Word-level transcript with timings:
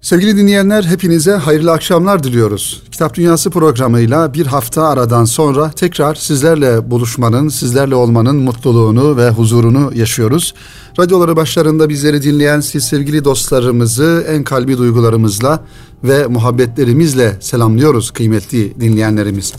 Sevgili 0.00 0.36
dinleyenler 0.36 0.82
hepinize 0.84 1.32
hayırlı 1.32 1.72
akşamlar 1.72 2.22
diliyoruz. 2.22 2.82
Kitap 2.90 3.14
Dünyası 3.14 3.50
programıyla 3.50 4.34
bir 4.34 4.46
hafta 4.46 4.88
aradan 4.88 5.24
sonra 5.24 5.70
tekrar 5.70 6.14
sizlerle 6.14 6.90
buluşmanın, 6.90 7.48
sizlerle 7.48 7.94
olmanın 7.94 8.36
mutluluğunu 8.36 9.16
ve 9.16 9.30
huzurunu 9.30 9.92
yaşıyoruz. 9.94 10.54
Radyoları 10.98 11.36
başlarında 11.36 11.88
bizleri 11.88 12.22
dinleyen 12.22 12.60
siz 12.60 12.84
sevgili 12.84 13.24
dostlarımızı 13.24 14.26
en 14.28 14.44
kalbi 14.44 14.78
duygularımızla 14.78 15.64
ve 16.04 16.26
muhabbetlerimizle 16.26 17.36
selamlıyoruz 17.40 18.10
kıymetli 18.10 18.80
dinleyenlerimiz. 18.80 19.52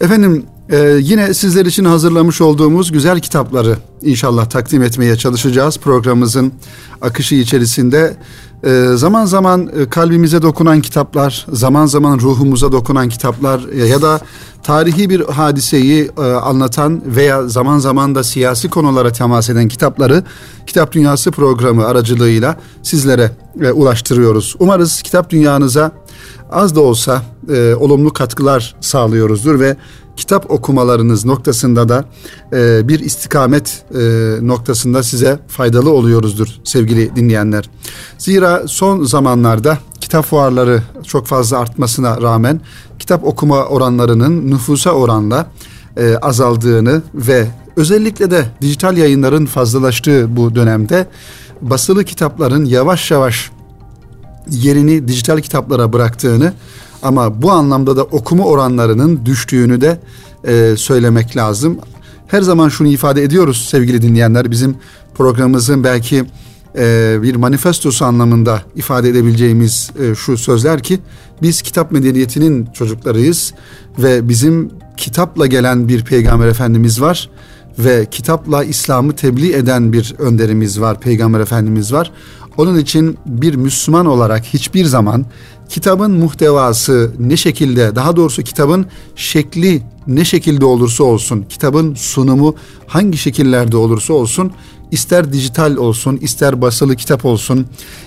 Efendim 0.00 0.46
ee, 0.72 0.98
yine 1.00 1.34
sizler 1.34 1.66
için 1.66 1.84
hazırlamış 1.84 2.40
olduğumuz 2.40 2.92
güzel 2.92 3.20
kitapları 3.20 3.76
inşallah 4.02 4.46
takdim 4.46 4.82
etmeye 4.82 5.16
çalışacağız 5.16 5.78
programımızın 5.78 6.52
akışı 7.00 7.34
içerisinde. 7.34 8.16
Ee, 8.64 8.86
zaman 8.94 9.24
zaman 9.24 9.70
e, 9.76 9.88
kalbimize 9.88 10.42
dokunan 10.42 10.80
kitaplar, 10.80 11.46
zaman 11.52 11.86
zaman 11.86 12.18
ruhumuza 12.18 12.72
dokunan 12.72 13.08
kitaplar 13.08 13.60
ya 13.72 14.02
da 14.02 14.20
tarihi 14.62 15.10
bir 15.10 15.20
hadiseyi 15.20 16.10
e, 16.18 16.22
anlatan 16.22 17.02
veya 17.06 17.48
zaman 17.48 17.78
zaman 17.78 18.14
da 18.14 18.24
siyasi 18.24 18.70
konulara 18.70 19.12
temas 19.12 19.50
eden 19.50 19.68
kitapları 19.68 20.24
Kitap 20.66 20.92
Dünyası 20.92 21.30
programı 21.30 21.86
aracılığıyla 21.86 22.56
sizlere 22.82 23.30
e, 23.60 23.70
ulaştırıyoruz. 23.70 24.56
Umarız 24.58 25.02
kitap 25.02 25.30
dünyanıza 25.30 25.92
az 26.50 26.74
da 26.74 26.80
olsa 26.80 27.22
e, 27.54 27.74
olumlu 27.74 28.12
katkılar 28.12 28.74
sağlıyoruzdur 28.80 29.60
ve 29.60 29.76
kitap 30.16 30.50
okumalarınız 30.50 31.24
noktasında 31.24 31.88
da 31.88 32.04
e, 32.52 32.88
bir 32.88 33.00
istikamet 33.00 33.84
e, 33.94 33.98
noktasında 34.46 35.02
size 35.02 35.38
faydalı 35.48 35.90
oluyoruzdur 35.90 36.48
sevgili 36.64 37.16
dinleyenler. 37.16 37.70
Zira 38.18 38.62
son 38.66 39.04
zamanlarda 39.04 39.78
kitap 40.00 40.24
fuarları 40.24 40.82
çok 41.06 41.26
fazla 41.26 41.58
artmasına 41.58 42.22
rağmen 42.22 42.60
kitap 42.98 43.24
okuma 43.24 43.64
oranlarının 43.64 44.50
nüfusa 44.50 44.90
oranla 44.90 45.46
e, 45.96 46.16
azaldığını 46.16 47.02
ve 47.14 47.46
özellikle 47.76 48.30
de 48.30 48.44
dijital 48.60 48.96
yayınların 48.96 49.46
fazlalaştığı 49.46 50.36
bu 50.36 50.54
dönemde 50.54 51.06
basılı 51.62 52.04
kitapların 52.04 52.64
yavaş 52.64 53.10
yavaş 53.10 53.50
yerini 54.50 55.08
dijital 55.08 55.40
kitaplara 55.40 55.92
bıraktığını 55.92 56.52
ama 57.02 57.42
bu 57.42 57.52
anlamda 57.52 57.96
da 57.96 58.02
okuma 58.02 58.44
oranlarının 58.44 59.26
düştüğünü 59.26 59.80
de 59.80 60.00
e, 60.44 60.76
söylemek 60.76 61.36
lazım. 61.36 61.78
Her 62.26 62.42
zaman 62.42 62.68
şunu 62.68 62.88
ifade 62.88 63.22
ediyoruz 63.22 63.66
sevgili 63.70 64.02
dinleyenler. 64.02 64.50
Bizim 64.50 64.76
programımızın 65.14 65.84
belki 65.84 66.24
e, 66.78 67.18
bir 67.22 67.36
manifestosu 67.36 68.04
anlamında 68.04 68.62
ifade 68.76 69.08
edebileceğimiz 69.08 69.90
e, 70.00 70.14
şu 70.14 70.38
sözler 70.38 70.82
ki 70.82 71.00
biz 71.42 71.62
kitap 71.62 71.92
medeniyetinin 71.92 72.66
çocuklarıyız 72.74 73.54
ve 73.98 74.28
bizim 74.28 74.70
kitapla 74.96 75.46
gelen 75.46 75.88
bir 75.88 76.04
peygamber 76.04 76.46
efendimiz 76.46 77.00
var 77.00 77.30
ve 77.78 78.06
kitapla 78.10 78.64
İslam'ı 78.64 79.12
tebliğ 79.12 79.52
eden 79.52 79.92
bir 79.92 80.14
önderimiz 80.18 80.80
var, 80.80 81.00
peygamber 81.00 81.40
efendimiz 81.40 81.92
var. 81.92 82.10
Onun 82.58 82.78
için 82.78 83.18
bir 83.26 83.54
Müslüman 83.54 84.06
olarak 84.06 84.44
hiçbir 84.44 84.84
zaman 84.84 85.26
kitabın 85.68 86.10
muhtevası 86.10 87.12
ne 87.18 87.36
şekilde, 87.36 87.96
daha 87.96 88.16
doğrusu 88.16 88.42
kitabın 88.42 88.86
şekli 89.16 89.82
ne 90.06 90.24
şekilde 90.24 90.64
olursa 90.64 91.04
olsun, 91.04 91.44
kitabın 91.48 91.94
sunumu 91.94 92.54
hangi 92.86 93.18
şekillerde 93.18 93.76
olursa 93.76 94.14
olsun, 94.14 94.52
ister 94.90 95.32
dijital 95.32 95.76
olsun, 95.76 96.16
ister 96.16 96.60
basılı 96.62 96.96
kitap 96.96 97.24
olsun, 97.24 97.66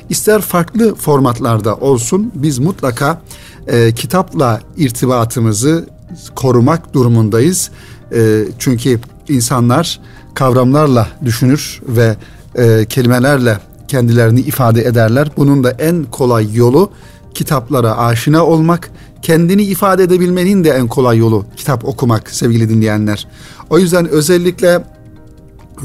ister 0.10 0.42
farklı 0.42 0.96
formatlarda 0.96 1.76
olsun, 1.76 2.32
biz 2.36 2.60
mutlaka 2.60 3.22
e, 3.68 3.92
kitapla 3.92 4.62
irtibatımızı 4.78 5.90
korumak 6.36 6.94
durumundayız. 6.94 7.70
E, 8.16 8.46
çünkü 8.60 9.00
insanlar 9.30 10.00
kavramlarla 10.34 11.08
düşünür 11.26 11.82
ve 11.88 12.16
e, 12.56 12.86
kelimelerle 12.86 13.60
kendilerini 13.88 14.40
ifade 14.40 14.82
ederler. 14.82 15.32
Bunun 15.38 15.64
da 15.64 15.72
en 15.72 16.04
kolay 16.04 16.56
yolu 16.56 16.90
kitaplara 17.34 17.98
aşina 17.98 18.46
olmak, 18.46 18.92
kendini 19.22 19.64
ifade 19.64 20.04
edebilmenin 20.04 20.64
de 20.64 20.70
en 20.70 20.88
kolay 20.88 21.18
yolu 21.18 21.46
kitap 21.58 21.86
okumak 21.86 22.30
sevgili 22.30 22.70
dinleyenler. 22.70 23.28
O 23.70 23.80
yüzden 23.80 24.08
özellikle 24.08 24.84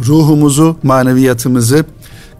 ruhumuzu, 0.07 0.77
maneviyatımızı, 0.83 1.85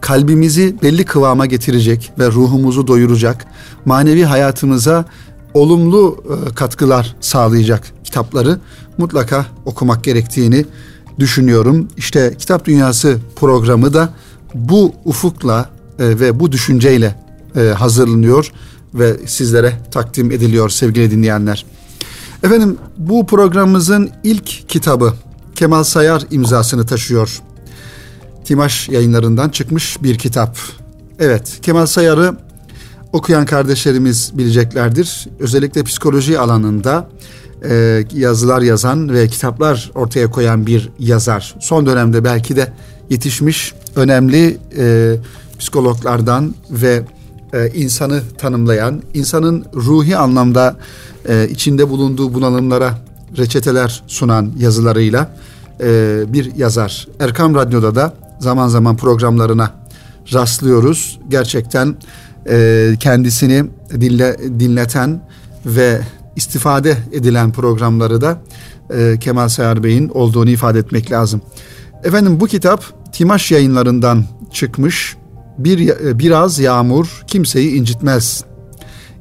kalbimizi 0.01 0.75
belli 0.83 1.05
kıvama 1.05 1.45
getirecek 1.45 2.11
ve 2.19 2.27
ruhumuzu 2.27 2.87
doyuracak, 2.87 3.45
manevi 3.85 4.23
hayatımıza 4.23 5.05
olumlu 5.53 6.23
e, 6.29 6.55
katkılar 6.55 7.15
sağlayacak 7.21 7.83
kitapları 8.03 8.59
mutlaka 8.97 9.45
okumak 9.65 10.03
gerektiğini 10.03 10.65
düşünüyorum. 11.19 11.87
İşte 11.97 12.35
Kitap 12.37 12.65
Dünyası 12.65 13.17
programı 13.35 13.93
da 13.93 14.09
bu 14.53 14.93
ufukla 15.05 15.69
e, 15.99 16.19
ve 16.19 16.39
bu 16.39 16.51
düşünceyle 16.51 17.15
e, 17.55 17.61
hazırlanıyor 17.61 18.51
ve 18.93 19.17
sizlere 19.25 19.73
takdim 19.91 20.31
ediliyor 20.31 20.69
sevgili 20.69 21.11
dinleyenler. 21.11 21.65
Efendim 22.43 22.77
bu 22.97 23.25
programımızın 23.25 24.09
ilk 24.23 24.69
kitabı 24.69 25.13
Kemal 25.55 25.83
Sayar 25.83 26.23
imzasını 26.31 26.85
taşıyor. 26.85 27.41
Timaş 28.45 28.89
yayınlarından 28.89 29.49
çıkmış 29.49 30.03
bir 30.03 30.17
kitap. 30.17 30.57
Evet 31.19 31.59
Kemal 31.61 31.85
Sayar'ı 31.85 32.35
okuyan 33.13 33.45
kardeşlerimiz 33.45 34.31
bileceklerdir. 34.33 35.27
Özellikle 35.39 35.83
psikoloji 35.83 36.39
alanında 36.39 37.09
e, 37.69 38.03
yazılar 38.13 38.61
yazan 38.61 39.13
ve 39.13 39.27
kitaplar 39.27 39.91
ortaya 39.95 40.31
koyan 40.31 40.65
bir 40.65 40.89
yazar. 40.99 41.55
Son 41.59 41.85
dönemde 41.85 42.23
belki 42.23 42.55
de 42.55 42.73
yetişmiş 43.09 43.73
önemli 43.95 44.57
e, 44.77 45.15
psikologlardan 45.59 46.55
ve 46.69 47.01
e, 47.53 47.69
insanı 47.69 48.21
tanımlayan, 48.37 49.01
insanın 49.13 49.65
ruhi 49.73 50.17
anlamda 50.17 50.77
e, 51.29 51.47
içinde 51.49 51.89
bulunduğu 51.89 52.33
bunalımlara 52.33 52.97
reçeteler 53.37 54.03
sunan 54.07 54.51
yazılarıyla 54.57 55.35
e, 55.81 56.23
bir 56.27 56.55
yazar. 56.55 57.07
Erkam 57.19 57.55
Radyo'da 57.55 57.95
da 57.95 58.13
zaman 58.39 58.67
zaman 58.67 58.97
programlarına 58.97 59.71
rastlıyoruz. 60.33 61.19
Gerçekten 61.29 61.95
e, 62.49 62.93
kendisini 62.99 63.65
dinle, 64.01 64.37
dinleten 64.59 65.21
ve 65.65 66.01
istifade 66.35 66.97
edilen 67.11 67.51
programları 67.51 68.21
da 68.21 68.41
e, 68.93 69.19
Kemal 69.19 69.49
Sayar 69.49 69.83
Bey'in 69.83 70.09
olduğunu 70.09 70.49
ifade 70.49 70.79
etmek 70.79 71.11
lazım. 71.11 71.41
Efendim 72.03 72.39
bu 72.39 72.47
kitap 72.47 72.83
Timaş 73.11 73.51
yayınlarından 73.51 74.23
çıkmış 74.51 75.17
bir 75.57 75.89
e, 75.89 76.19
biraz 76.19 76.59
yağmur 76.59 77.23
kimseyi 77.27 77.71
incitmez 77.71 78.43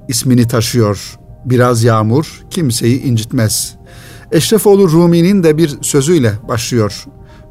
ismini 0.09 0.49
taşıyor. 0.49 1.19
Biraz 1.45 1.83
yağmur 1.84 2.43
kimseyi 2.51 3.03
incitmez. 3.03 3.75
Eşrefoğlu 4.33 4.91
Rumi'nin 4.91 5.43
de 5.43 5.56
bir 5.56 5.78
sözüyle 5.83 6.33
başlıyor. 6.49 7.05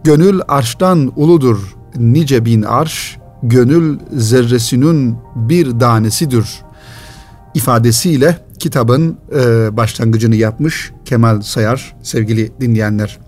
Gönül 0.04 0.40
arştan 0.48 1.14
uludur 1.16 1.76
nice 1.96 2.46
bin 2.46 2.62
arş, 2.62 3.18
gönül 3.44 4.00
zerresinin 4.14 5.18
bir 5.36 5.80
tanesidir 5.80 6.46
ifadesiyle 7.54 8.38
kitabın 8.60 9.18
e, 9.36 9.78
başlangıcını 9.78 10.36
yapmış 10.36 10.92
Kemal 11.06 11.42
Sayar 11.42 11.96
sevgili 12.04 12.52
dinleyenler. 12.62 13.20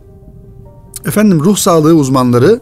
Efendim 1.06 1.40
ruh 1.40 1.58
sağlığı 1.58 1.94
uzmanları 1.94 2.60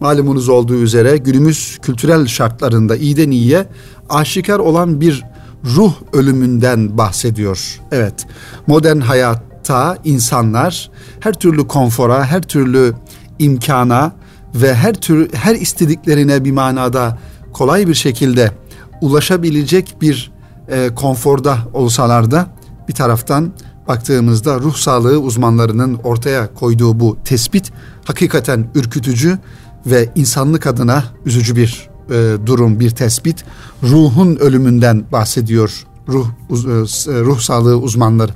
malumunuz 0.00 0.48
olduğu 0.48 0.74
üzere 0.74 1.16
günümüz 1.16 1.78
kültürel 1.82 2.26
şartlarında 2.26 2.96
iyiden 2.96 3.30
iyiye 3.30 3.66
aşikar 4.08 4.58
olan 4.58 5.00
bir 5.00 5.24
ruh 5.64 5.92
ölümünden 6.12 6.98
bahsediyor. 6.98 7.80
Evet, 7.92 8.26
modern 8.66 9.00
hayatta 9.00 9.98
insanlar 10.04 10.90
her 11.20 11.32
türlü 11.32 11.66
konfora, 11.66 12.24
her 12.24 12.42
türlü 12.42 12.94
imkana 13.38 14.12
ve 14.54 14.74
her 14.74 14.94
tür 14.94 15.32
her 15.32 15.54
istediklerine 15.54 16.44
bir 16.44 16.52
manada 16.52 17.18
kolay 17.52 17.88
bir 17.88 17.94
şekilde 17.94 18.52
ulaşabilecek 19.00 19.96
bir 20.00 20.32
e, 20.68 20.90
konforda 20.94 21.58
olsalar 21.72 22.30
da 22.30 22.46
bir 22.88 22.94
taraftan 22.94 23.52
baktığımızda 23.88 24.60
ruh 24.60 24.74
sağlığı 24.74 25.18
uzmanlarının 25.18 25.94
ortaya 25.94 26.54
koyduğu 26.54 27.00
bu 27.00 27.18
tespit 27.24 27.72
hakikaten 28.04 28.66
ürkütücü 28.74 29.38
ve 29.86 30.12
insanlık 30.14 30.66
adına 30.66 31.04
üzücü 31.24 31.56
bir 31.56 31.88
e, 32.10 32.46
durum, 32.46 32.80
bir 32.80 32.90
tespit. 32.90 33.44
Ruhun 33.82 34.36
ölümünden 34.36 35.04
bahsediyor 35.12 35.86
ruh 36.08 36.26
e, 36.26 37.20
ruh 37.20 37.40
sağlığı 37.40 37.78
uzmanları. 37.78 38.32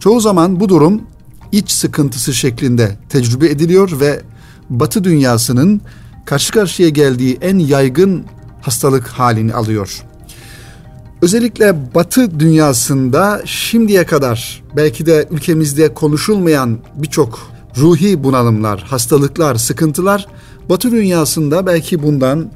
Çoğu 0.00 0.20
zaman 0.20 0.60
bu 0.60 0.68
durum 0.68 1.02
iç 1.52 1.70
sıkıntısı 1.70 2.34
şeklinde 2.34 2.96
tecrübe 3.08 3.48
ediliyor 3.48 4.00
ve 4.00 4.22
Batı 4.70 5.04
dünyasının 5.04 5.80
karşı 6.24 6.52
karşıya 6.52 6.88
geldiği 6.88 7.38
en 7.40 7.58
yaygın 7.58 8.24
hastalık 8.60 9.08
halini 9.08 9.54
alıyor. 9.54 10.02
Özellikle 11.22 11.94
Batı 11.94 12.40
dünyasında 12.40 13.42
şimdiye 13.44 14.06
kadar 14.06 14.62
belki 14.76 15.06
de 15.06 15.28
ülkemizde 15.30 15.94
konuşulmayan 15.94 16.78
birçok 16.94 17.52
ruhi 17.76 18.24
bunalımlar, 18.24 18.80
hastalıklar, 18.80 19.54
sıkıntılar 19.54 20.26
Batı 20.72 20.90
dünyasında 20.90 21.66
belki 21.66 22.02
bundan 22.02 22.50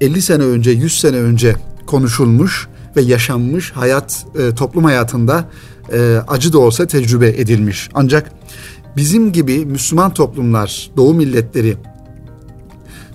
50 0.00 0.22
sene 0.22 0.42
önce, 0.42 0.70
100 0.70 1.00
sene 1.00 1.16
önce 1.16 1.56
konuşulmuş 1.86 2.68
ve 2.96 3.02
yaşanmış 3.02 3.70
hayat 3.70 4.26
e, 4.38 4.54
toplum 4.54 4.84
hayatında 4.84 5.48
e, 5.92 6.18
acı 6.28 6.52
da 6.52 6.58
olsa 6.58 6.86
tecrübe 6.86 7.28
edilmiş. 7.28 7.88
Ancak 7.94 8.32
bizim 8.96 9.32
gibi 9.32 9.66
Müslüman 9.66 10.14
toplumlar, 10.14 10.90
Doğu 10.96 11.14
milletleri 11.14 11.76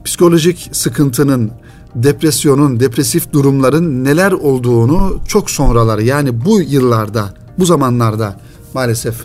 psikolojik 0.06 0.70
sıkıntının, 0.72 1.52
depresyonun, 1.96 2.80
depresif 2.80 3.34
durumların 3.34 4.06
neler 4.06 4.32
olduğunu 4.32 5.20
çok 5.28 5.50
sonraları 5.52 6.04
yani 6.04 6.46
bu 6.46 6.62
yıllarda, 6.62 7.34
bu 7.60 7.66
zamanlarda 7.66 8.40
maalesef 8.74 9.16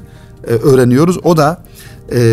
e, 0.47 0.51
öğreniyoruz. 0.51 1.19
O 1.25 1.37
da 1.37 1.65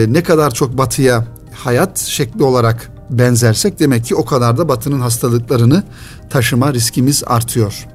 ne 0.08 0.24
kadar 0.24 0.52
çok 0.52 0.78
batıya 0.78 1.39
hayat 1.60 2.00
şekli 2.00 2.44
olarak 2.44 2.92
benzersek 3.10 3.80
demek 3.80 4.06
ki 4.06 4.16
o 4.16 4.26
kadar 4.26 4.58
da 4.58 4.70
batının 4.70 5.00
hastalıklarını 5.00 5.84
taşıma 6.30 6.74
riskimiz 6.74 7.24
artıyor. 7.28 7.88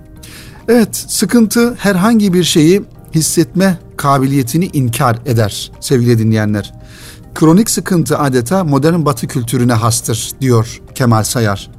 Evet, 0.69 0.97
sıkıntı 1.09 1.75
herhangi 1.75 2.33
bir 2.33 2.45
şeyi 2.45 2.83
hissetme 3.15 3.79
kabiliyetini 3.97 4.71
inkar 4.73 5.19
eder 5.27 5.73
sevgili 5.81 6.19
dinleyenler. 6.19 6.73
Kronik 7.35 7.71
sıkıntı 7.71 8.19
adeta 8.19 8.65
modern 8.65 9.05
batı 9.05 9.27
kültürüne 9.27 9.73
hastır 9.73 10.31
diyor 10.41 10.81
Kemal 10.95 11.23
Sayar. 11.23 11.71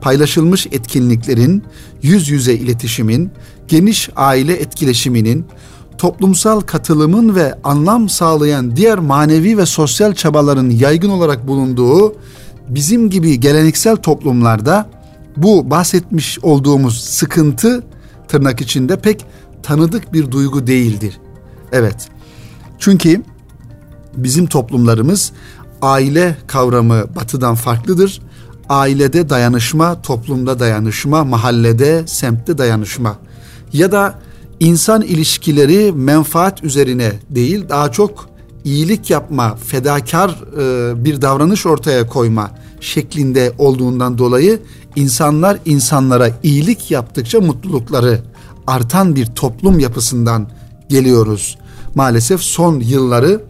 Paylaşılmış 0.00 0.66
etkinliklerin, 0.66 1.64
yüz 2.02 2.28
yüze 2.28 2.54
iletişimin, 2.54 3.30
geniş 3.68 4.08
aile 4.16 4.52
etkileşiminin, 4.52 5.46
toplumsal 6.00 6.60
katılımın 6.60 7.34
ve 7.34 7.54
anlam 7.64 8.08
sağlayan 8.08 8.76
diğer 8.76 8.98
manevi 8.98 9.58
ve 9.58 9.66
sosyal 9.66 10.14
çabaların 10.14 10.70
yaygın 10.70 11.10
olarak 11.10 11.46
bulunduğu 11.46 12.14
bizim 12.68 13.10
gibi 13.10 13.40
geleneksel 13.40 13.96
toplumlarda 13.96 14.90
bu 15.36 15.70
bahsetmiş 15.70 16.38
olduğumuz 16.38 17.00
sıkıntı 17.00 17.84
tırnak 18.28 18.60
içinde 18.60 18.96
pek 18.96 19.26
tanıdık 19.62 20.12
bir 20.12 20.30
duygu 20.30 20.66
değildir. 20.66 21.18
Evet. 21.72 22.08
Çünkü 22.78 23.22
bizim 24.16 24.46
toplumlarımız 24.46 25.32
aile 25.82 26.36
kavramı 26.46 27.04
batıdan 27.16 27.54
farklıdır. 27.54 28.22
Ailede 28.68 29.28
dayanışma, 29.28 30.02
toplumda 30.02 30.58
dayanışma, 30.58 31.24
mahallede, 31.24 32.06
semtte 32.06 32.58
dayanışma 32.58 33.16
ya 33.72 33.92
da 33.92 34.14
insan 34.60 35.02
ilişkileri 35.02 35.92
menfaat 35.92 36.64
üzerine 36.64 37.12
değil 37.30 37.68
daha 37.68 37.92
çok 37.92 38.28
iyilik 38.64 39.10
yapma, 39.10 39.56
fedakar 39.56 40.30
e, 40.58 41.04
bir 41.04 41.22
davranış 41.22 41.66
ortaya 41.66 42.06
koyma 42.06 42.50
şeklinde 42.80 43.52
olduğundan 43.58 44.18
dolayı 44.18 44.58
insanlar 44.96 45.58
insanlara 45.64 46.30
iyilik 46.42 46.90
yaptıkça 46.90 47.40
mutlulukları 47.40 48.20
artan 48.66 49.16
bir 49.16 49.26
toplum 49.26 49.78
yapısından 49.78 50.48
geliyoruz. 50.88 51.58
Maalesef 51.94 52.40
son 52.40 52.80
yılları 52.80 53.40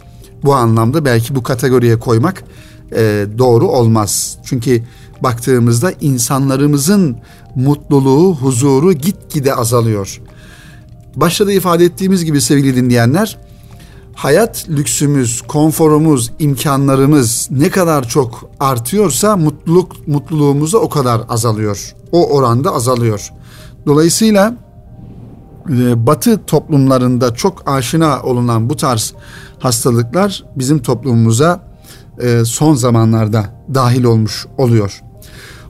bu 0.45 0.55
anlamda 0.55 1.05
belki 1.05 1.35
bu 1.35 1.43
kategoriye 1.43 1.99
koymak 1.99 2.45
e, 2.93 3.27
doğru 3.39 3.69
olmaz. 3.69 4.39
Çünkü 4.45 4.83
baktığımızda 5.23 5.93
insanlarımızın 6.01 7.17
mutluluğu, 7.55 8.35
huzuru 8.35 8.93
gitgide 8.93 9.55
azalıyor. 9.55 10.21
Başta 11.17 11.53
ifade 11.53 11.85
ettiğimiz 11.85 12.25
gibi 12.25 12.41
sevgili 12.41 12.77
dinleyenler, 12.77 13.39
hayat 14.15 14.67
lüksümüz, 14.69 15.43
konforumuz, 15.43 16.33
imkanlarımız 16.39 17.49
ne 17.51 17.71
kadar 17.71 18.09
çok 18.09 18.51
artıyorsa 18.61 19.37
mutluluk 19.37 20.09
mutluluğumuz 20.09 20.73
da 20.73 20.79
o 20.79 20.89
kadar 20.89 21.21
azalıyor. 21.29 21.95
O 22.13 22.29
oranda 22.29 22.75
azalıyor. 22.75 23.33
Dolayısıyla 23.87 24.55
e, 25.71 26.07
Batı 26.07 26.47
toplumlarında 26.47 27.35
çok 27.35 27.63
aşina 27.67 28.23
olunan 28.23 28.71
bu 28.71 28.77
tarz 28.77 29.15
hastalıklar 29.59 30.45
bizim 30.57 30.83
toplumumuza 30.83 31.71
e, 32.21 32.45
son 32.45 32.75
zamanlarda 32.75 33.45
dahil 33.75 34.05
olmuş 34.05 34.47
oluyor. 34.59 35.03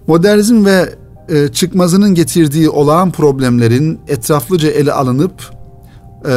Modernizm 0.06 0.64
ve 0.64 0.94
e, 1.28 1.48
çıkmazının 1.48 2.14
getirdiği 2.14 2.70
olağan 2.70 3.10
problemlerin 3.10 4.00
etraflıca 4.08 4.70
ele 4.70 4.92
alınıp 4.92 5.60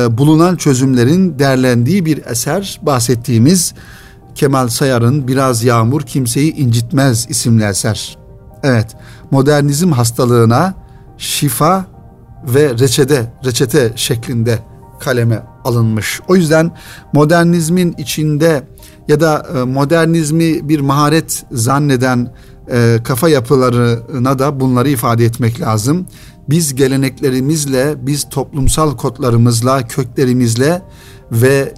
bulunan 0.10 0.56
çözümlerin 0.56 1.40
derlendiği 1.40 2.06
bir 2.06 2.26
eser 2.26 2.80
bahsettiğimiz 2.82 3.74
Kemal 4.36 4.68
Sayar'ın 4.68 5.28
Biraz 5.28 5.64
Yağmur 5.64 6.02
Kimseyi 6.02 6.56
incitmez 6.56 7.26
isimli 7.30 7.64
eser. 7.64 8.18
Evet, 8.64 8.88
modernizm 9.32 9.92
hastalığına 9.92 10.74
şifa 11.18 11.86
ve 12.48 12.80
reçete, 12.80 13.34
reçete 13.46 13.92
şeklinde 13.96 14.60
kaleme 15.00 15.44
alınmış. 15.64 16.22
O 16.28 16.36
yüzden 16.36 16.72
modernizmin 17.14 17.96
içinde 17.98 18.64
ya 19.08 19.20
da 19.20 19.48
e, 19.56 19.64
modernizmi 19.64 20.70
bir 20.70 20.80
maharet 20.80 21.46
zanneden 21.52 22.34
e, 22.72 23.00
kafa 23.04 23.30
yapılarına 23.30 24.40
da 24.40 24.60
bunları 24.60 24.90
ifade 24.90 25.26
etmek 25.26 25.62
lazım. 25.62 26.06
Biz 26.50 26.76
geleneklerimizle, 26.76 27.96
biz 27.98 28.30
toplumsal 28.30 28.98
kodlarımızla, 28.98 29.88
köklerimizle 29.88 30.82
ve 31.32 31.74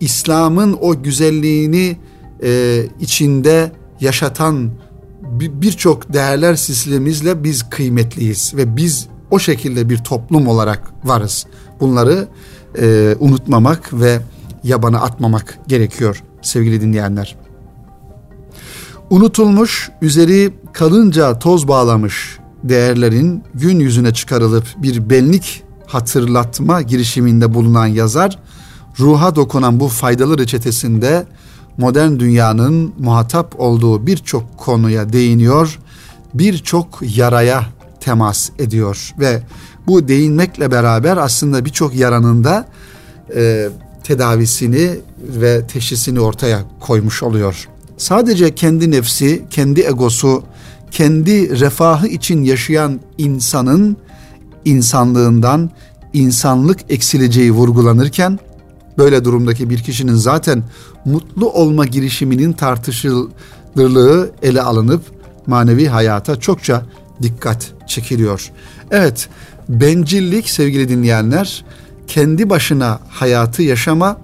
İslam'ın 0.00 0.78
o 0.80 1.02
güzelliğini 1.02 1.96
e, 2.42 2.82
içinde 3.00 3.72
yaşatan 4.00 4.70
birçok 5.32 6.12
değerler 6.12 6.54
sistemimizle 6.54 7.44
biz 7.44 7.70
kıymetliyiz 7.70 8.54
ve 8.56 8.76
biz 8.76 9.08
o 9.30 9.38
şekilde 9.38 9.88
bir 9.88 9.98
toplum 9.98 10.48
olarak 10.48 10.92
varız. 11.04 11.46
Bunları 11.80 12.28
e, 12.78 13.16
unutmamak 13.20 14.00
ve 14.00 14.18
yabana 14.64 15.00
atmamak 15.00 15.58
gerekiyor 15.68 16.22
sevgili 16.42 16.80
dinleyenler. 16.80 17.36
Unutulmuş, 19.12 19.90
üzeri 20.02 20.52
kalınca 20.72 21.38
toz 21.38 21.68
bağlamış 21.68 22.38
değerlerin 22.64 23.44
gün 23.54 23.80
yüzüne 23.80 24.12
çıkarılıp 24.12 24.64
bir 24.76 25.10
benlik 25.10 25.62
hatırlatma 25.86 26.82
girişiminde 26.82 27.54
bulunan 27.54 27.86
yazar, 27.86 28.38
ruha 28.98 29.36
dokunan 29.36 29.80
bu 29.80 29.88
faydalı 29.88 30.38
reçetesinde 30.38 31.26
modern 31.78 32.18
dünyanın 32.18 32.94
muhatap 32.98 33.60
olduğu 33.60 34.06
birçok 34.06 34.58
konuya 34.58 35.12
değiniyor, 35.12 35.78
birçok 36.34 36.98
yaraya 37.16 37.64
temas 38.00 38.50
ediyor 38.58 39.14
ve 39.18 39.42
bu 39.86 40.08
değinmekle 40.08 40.70
beraber 40.70 41.16
aslında 41.16 41.64
birçok 41.64 41.94
yaranın 41.94 42.44
da 42.44 42.68
e, 43.34 43.68
tedavisini 44.04 44.90
ve 45.20 45.66
teşhisini 45.66 46.20
ortaya 46.20 46.64
koymuş 46.80 47.22
oluyor. 47.22 47.68
Sadece 48.02 48.54
kendi 48.54 48.90
nefsi, 48.90 49.44
kendi 49.50 49.80
egosu, 49.80 50.42
kendi 50.90 51.60
refahı 51.60 52.06
için 52.06 52.42
yaşayan 52.42 53.00
insanın 53.18 53.96
insanlığından 54.64 55.70
insanlık 56.12 56.80
eksileceği 56.88 57.52
vurgulanırken 57.52 58.38
böyle 58.98 59.24
durumdaki 59.24 59.70
bir 59.70 59.78
kişinin 59.78 60.14
zaten 60.14 60.62
mutlu 61.04 61.50
olma 61.50 61.86
girişiminin 61.86 62.52
tartışılırlığı 62.52 64.30
ele 64.42 64.62
alınıp 64.62 65.02
manevi 65.46 65.86
hayata 65.86 66.40
çokça 66.40 66.82
dikkat 67.22 67.72
çekiliyor. 67.86 68.50
Evet, 68.90 69.28
bencillik 69.68 70.50
sevgili 70.50 70.88
dinleyenler, 70.88 71.64
kendi 72.06 72.50
başına 72.50 72.98
hayatı 73.08 73.62
yaşama, 73.62 74.20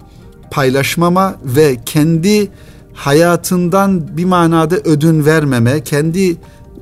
paylaşmama 0.51 1.35
ve 1.43 1.77
kendi 1.85 2.49
hayatından 2.99 4.17
bir 4.17 4.25
manada 4.25 4.75
ödün 4.75 5.25
vermeme, 5.25 5.83
kendi 5.83 6.37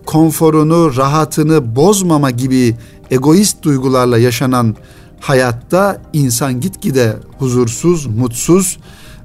konforunu, 0.06 0.98
rahatını 0.98 1.76
bozmama 1.76 2.32
gibi 2.32 2.76
egoist 3.12 3.64
duygularla 3.64 4.18
yaşanan 4.18 4.76
hayatta 5.20 6.02
insan 6.14 6.62
gitgide 6.62 7.18
huzursuz, 7.40 8.06
mutsuz 8.06 8.78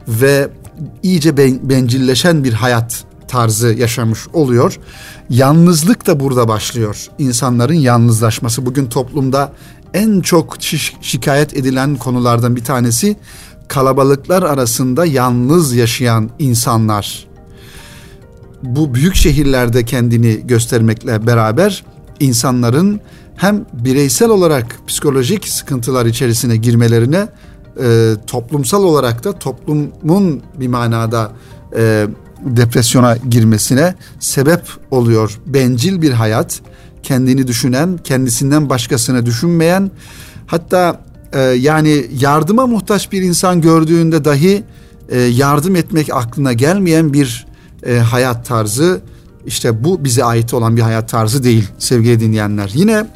ve 0.08 0.48
iyice 1.02 1.36
bencilleşen 1.68 2.44
bir 2.44 2.52
hayat 2.52 3.04
tarzı 3.28 3.68
yaşamış 3.68 4.28
oluyor. 4.32 4.78
Yalnızlık 5.30 6.06
da 6.06 6.20
burada 6.20 6.48
başlıyor. 6.48 7.06
İnsanların 7.18 7.74
yalnızlaşması 7.74 8.66
bugün 8.66 8.86
toplumda 8.86 9.52
en 9.94 10.20
çok 10.20 10.56
şikayet 11.00 11.56
edilen 11.56 11.96
konulardan 11.96 12.56
bir 12.56 12.64
tanesi 12.64 13.16
kalabalıklar 13.72 14.42
arasında 14.42 15.06
yalnız 15.06 15.74
yaşayan 15.74 16.30
insanlar. 16.38 17.26
Bu 18.62 18.94
büyük 18.94 19.14
şehirlerde 19.14 19.84
kendini 19.84 20.46
göstermekle 20.46 21.26
beraber 21.26 21.84
insanların 22.20 23.00
hem 23.36 23.66
bireysel 23.72 24.28
olarak 24.28 24.78
psikolojik 24.86 25.48
sıkıntılar 25.48 26.06
içerisine 26.06 26.56
girmelerine 26.56 27.28
e, 27.82 28.12
toplumsal 28.26 28.84
olarak 28.84 29.24
da 29.24 29.32
toplumun 29.32 30.42
bir 30.60 30.68
manada 30.68 31.32
e, 31.76 32.06
depresyona 32.40 33.16
girmesine 33.16 33.94
sebep 34.20 34.62
oluyor. 34.90 35.38
Bencil 35.46 36.02
bir 36.02 36.12
hayat, 36.12 36.60
kendini 37.02 37.46
düşünen, 37.46 37.98
kendisinden 38.04 38.70
başkasını 38.70 39.26
düşünmeyen, 39.26 39.90
hatta 40.46 41.11
e, 41.32 41.40
yani 41.40 42.06
yardıma 42.20 42.66
muhtaç 42.66 43.12
bir 43.12 43.22
insan 43.22 43.60
gördüğünde 43.60 44.24
dahi 44.24 44.64
e, 45.08 45.20
yardım 45.20 45.76
etmek 45.76 46.14
aklına 46.14 46.52
gelmeyen 46.52 47.12
bir 47.12 47.46
e, 47.86 47.98
hayat 47.98 48.46
tarzı. 48.46 49.00
İşte 49.46 49.84
bu 49.84 50.04
bize 50.04 50.24
ait 50.24 50.54
olan 50.54 50.76
bir 50.76 50.82
hayat 50.82 51.08
tarzı 51.08 51.44
değil 51.44 51.68
sevgili 51.78 52.20
dinleyenler. 52.20 52.70
Yine 52.74 53.06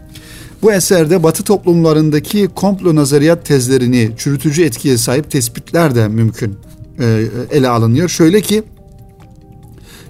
bu 0.62 0.72
eserde 0.72 1.22
Batı 1.22 1.42
toplumlarındaki 1.42 2.48
komplo 2.54 2.94
nazariyat 2.94 3.44
tezlerini 3.46 4.10
çürütücü 4.16 4.64
etkiye 4.64 4.98
sahip 4.98 5.30
tespitler 5.30 5.94
de 5.94 6.08
mümkün 6.08 6.58
e, 7.00 7.24
ele 7.50 7.68
alınıyor. 7.68 8.08
Şöyle 8.08 8.40
ki 8.40 8.62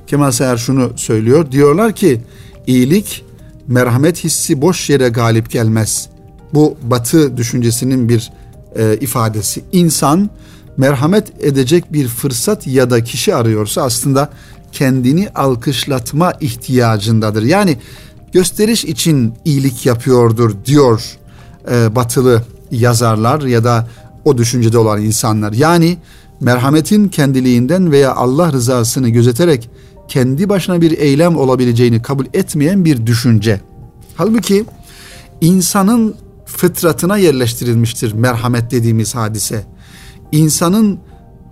Kemal 0.06 0.30
Seher 0.30 0.56
şunu 0.56 0.92
söylüyor. 0.96 1.52
Diyorlar 1.52 1.92
ki 1.92 2.20
iyilik 2.66 3.24
merhamet 3.66 4.24
hissi 4.24 4.62
boş 4.62 4.90
yere 4.90 5.08
galip 5.08 5.50
gelmez. 5.50 6.08
Bu 6.54 6.76
batı 6.82 7.36
düşüncesinin 7.36 8.08
bir 8.08 8.32
e, 8.76 8.96
ifadesi. 9.00 9.64
İnsan 9.72 10.30
merhamet 10.76 11.44
edecek 11.44 11.92
bir 11.92 12.08
fırsat 12.08 12.66
ya 12.66 12.90
da 12.90 13.04
kişi 13.04 13.34
arıyorsa 13.34 13.82
aslında 13.82 14.30
kendini 14.72 15.28
alkışlatma 15.34 16.32
ihtiyacındadır. 16.40 17.42
Yani 17.42 17.76
gösteriş 18.32 18.84
için 18.84 19.34
iyilik 19.44 19.86
yapıyordur 19.86 20.54
diyor 20.66 21.18
e, 21.70 21.94
batılı 21.96 22.42
yazarlar 22.70 23.40
ya 23.42 23.64
da 23.64 23.88
o 24.24 24.38
düşüncede 24.38 24.78
olan 24.78 25.02
insanlar. 25.02 25.52
Yani 25.52 25.98
merhametin 26.40 27.08
kendiliğinden 27.08 27.92
veya 27.92 28.14
Allah 28.14 28.52
rızasını 28.52 29.08
gözeterek 29.08 29.70
kendi 30.08 30.48
başına 30.48 30.80
bir 30.80 30.98
eylem 30.98 31.36
olabileceğini 31.36 32.02
kabul 32.02 32.26
etmeyen 32.34 32.84
bir 32.84 33.06
düşünce. 33.06 33.60
Halbuki 34.16 34.64
insanın 35.40 36.14
fıtratına 36.56 37.16
yerleştirilmiştir 37.16 38.12
merhamet 38.12 38.70
dediğimiz 38.70 39.14
hadise. 39.14 39.64
İnsanın 40.32 40.98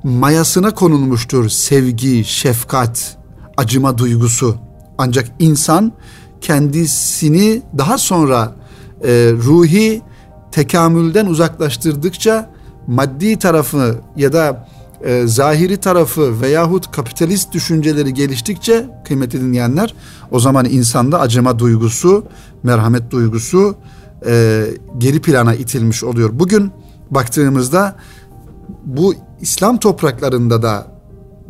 mayasına 0.05 0.71
konulmuştur 0.71 1.49
sevgi, 1.49 2.25
şefkat, 2.25 3.17
acıma 3.57 3.99
duygusu. 3.99 4.57
Ancak 4.99 5.31
insan 5.39 5.93
kendisini 6.41 7.63
daha 7.79 7.99
sonra 7.99 8.55
e, 9.05 9.09
ruhi 9.33 10.03
tekamülden 10.53 11.27
uzaklaştırdıkça 11.27 12.51
maddi 12.87 13.39
tarafı 13.39 14.01
ya 14.17 14.33
da 14.33 14.69
e, 15.05 15.27
zahiri 15.27 15.77
tarafı 15.77 16.41
veyahut 16.41 16.91
kapitalist 16.93 17.53
düşünceleri 17.53 18.15
geliştikçe 18.15 18.87
kıymetli 19.05 19.41
dinleyenler 19.41 19.95
o 20.31 20.41
zaman 20.41 20.65
insanda 20.65 21.21
acıma 21.21 21.59
duygusu, 21.59 22.25
merhamet 22.63 23.11
duygusu 23.11 23.77
e, 24.27 24.65
geri 24.99 25.21
plana 25.21 25.55
itilmiş 25.55 26.05
oluyor. 26.05 26.31
Bugün 26.33 26.73
baktığımızda 27.11 27.97
bu 28.85 29.15
İslam 29.41 29.79
topraklarında 29.79 30.63
da 30.63 30.87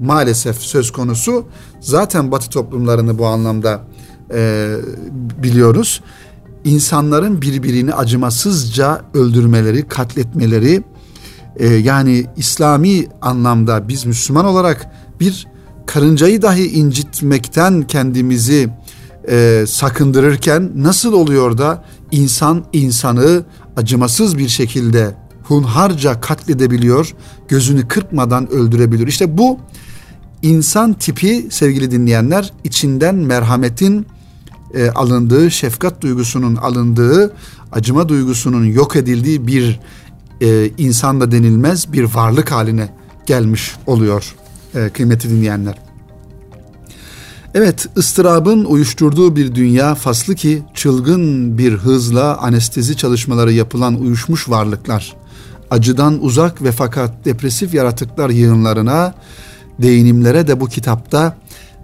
maalesef 0.00 0.56
söz 0.56 0.92
konusu. 0.92 1.46
Zaten 1.80 2.32
Batı 2.32 2.50
toplumlarını 2.50 3.18
bu 3.18 3.26
anlamda 3.26 3.80
e, 4.34 4.74
biliyoruz. 5.42 6.00
İnsanların 6.64 7.42
birbirini 7.42 7.94
acımasızca 7.94 9.00
öldürmeleri, 9.14 9.88
katletmeleri, 9.88 10.84
e, 11.56 11.66
yani 11.66 12.26
İslami 12.36 13.06
anlamda 13.22 13.88
biz 13.88 14.06
Müslüman 14.06 14.44
olarak 14.44 14.90
bir 15.20 15.46
karıncayı 15.86 16.42
dahi 16.42 16.66
incitmekten 16.66 17.82
kendimizi 17.82 18.70
e, 19.28 19.64
sakındırırken 19.68 20.70
nasıl 20.76 21.12
oluyor 21.12 21.58
da 21.58 21.84
insan 22.10 22.64
insanı 22.72 23.44
acımasız 23.76 24.38
bir 24.38 24.48
şekilde 24.48 25.14
hunharca 25.42 26.20
katledebiliyor, 26.20 27.14
gözünü 27.48 27.88
kırpmadan 27.88 28.50
öldürebiliyor. 28.50 29.08
İşte 29.08 29.38
bu 29.38 29.58
insan 30.42 30.92
tipi 30.92 31.46
sevgili 31.50 31.90
dinleyenler 31.90 32.52
içinden 32.64 33.14
merhametin 33.14 34.06
e, 34.74 34.90
alındığı, 34.90 35.50
şefkat 35.50 36.00
duygusunun 36.00 36.56
alındığı, 36.56 37.34
acıma 37.72 38.08
duygusunun 38.08 38.64
yok 38.64 38.96
edildiği 38.96 39.46
bir 39.46 39.80
e, 40.40 40.70
insan 40.78 41.20
da 41.20 41.32
denilmez 41.32 41.92
bir 41.92 42.04
varlık 42.04 42.52
haline 42.52 42.88
gelmiş 43.26 43.76
oluyor 43.86 44.34
e, 44.74 44.88
kıymeti 44.88 45.30
dinleyenler. 45.30 45.93
Evet, 47.54 47.86
ıstırabın 47.96 48.64
uyuşturduğu 48.64 49.36
bir 49.36 49.54
dünya 49.54 49.94
faslı 49.94 50.34
ki 50.34 50.62
çılgın 50.74 51.58
bir 51.58 51.72
hızla 51.72 52.36
anestezi 52.38 52.96
çalışmaları 52.96 53.52
yapılan 53.52 54.00
uyuşmuş 54.00 54.48
varlıklar, 54.48 55.16
acıdan 55.70 56.24
uzak 56.24 56.62
ve 56.62 56.72
fakat 56.72 57.24
depresif 57.24 57.74
yaratıklar 57.74 58.30
yığınlarına, 58.30 59.14
değinimlere 59.82 60.46
de 60.46 60.60
bu 60.60 60.66
kitapta 60.66 61.36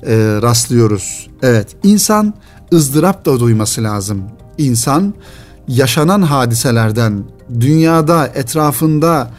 e, 0.07 0.17
rastlıyoruz. 0.43 1.29
Evet, 1.43 1.77
insan 1.83 2.35
ızdırap 2.73 3.27
da 3.27 3.41
duyması 3.41 3.83
lazım. 3.83 4.23
İnsan 4.59 5.15
yaşanan 5.69 6.23
hadiselerden, 6.23 7.25
dünyada, 7.61 8.27
etrafında 8.27 9.31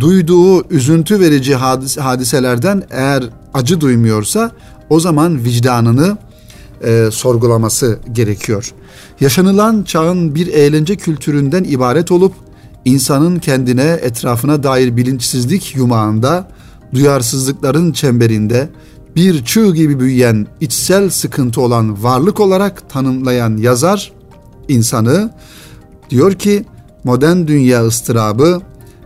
duyduğu 0.00 0.68
üzüntü 0.68 1.20
verici 1.20 1.52
hadis- 1.54 2.00
hadiselerden 2.00 2.82
eğer 2.90 3.24
acı 3.54 3.80
duymuyorsa 3.80 4.50
o 4.90 5.00
zaman 5.00 5.44
vicdanını 5.44 6.18
e, 6.84 7.08
sorgulaması 7.12 7.98
gerekiyor. 8.12 8.72
Yaşanılan 9.20 9.82
çağın 9.82 10.34
bir 10.34 10.46
eğlence 10.46 10.96
kültüründen 10.96 11.64
ibaret 11.64 12.12
olup 12.12 12.34
insanın 12.84 13.38
kendine 13.38 13.98
etrafına 14.02 14.62
dair 14.62 14.96
bilinçsizlik 14.96 15.76
yumağında, 15.76 16.48
duyarsızlıkların 16.94 17.92
çemberinde 17.92 18.68
bir 19.16 19.44
çığ 19.44 19.74
gibi 19.74 20.00
büyüyen 20.00 20.46
içsel 20.60 21.10
sıkıntı 21.10 21.60
olan 21.60 22.02
varlık 22.02 22.40
olarak 22.40 22.90
tanımlayan 22.90 23.56
yazar 23.56 24.12
insanı 24.68 25.30
diyor 26.10 26.32
ki 26.32 26.64
modern 27.04 27.46
dünya 27.46 27.86
ıstırabı 27.86 28.60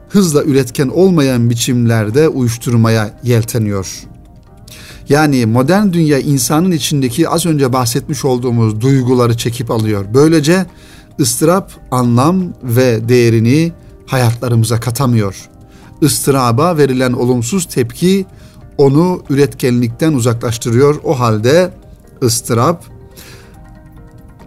hızla 0.09 0.45
üretken 0.45 0.89
olmayan 0.89 1.51
biçimlerde 1.51 2.29
uyuşturmaya 2.29 3.21
yelteniyor. 3.23 4.07
Yani 5.09 5.47
modern 5.47 5.93
dünya 5.93 6.19
insanın 6.19 6.71
içindeki 6.71 7.29
az 7.29 7.47
önce 7.47 7.73
bahsetmiş 7.73 8.25
olduğumuz 8.25 8.81
duyguları 8.81 9.37
çekip 9.37 9.71
alıyor. 9.71 10.05
Böylece 10.15 10.67
ıstırap 11.21 11.73
anlam 11.91 12.45
ve 12.63 13.09
değerini 13.09 13.73
hayatlarımıza 14.07 14.81
katamıyor. 14.81 15.49
Istıraba 16.01 16.77
verilen 16.77 17.13
olumsuz 17.13 17.65
tepki 17.65 18.27
onu 18.79 19.23
üretkenlikten 19.31 20.13
uzaklaştırıyor. 20.13 21.01
O 21.05 21.21
halde 21.21 21.71
ıstırap 22.23 22.85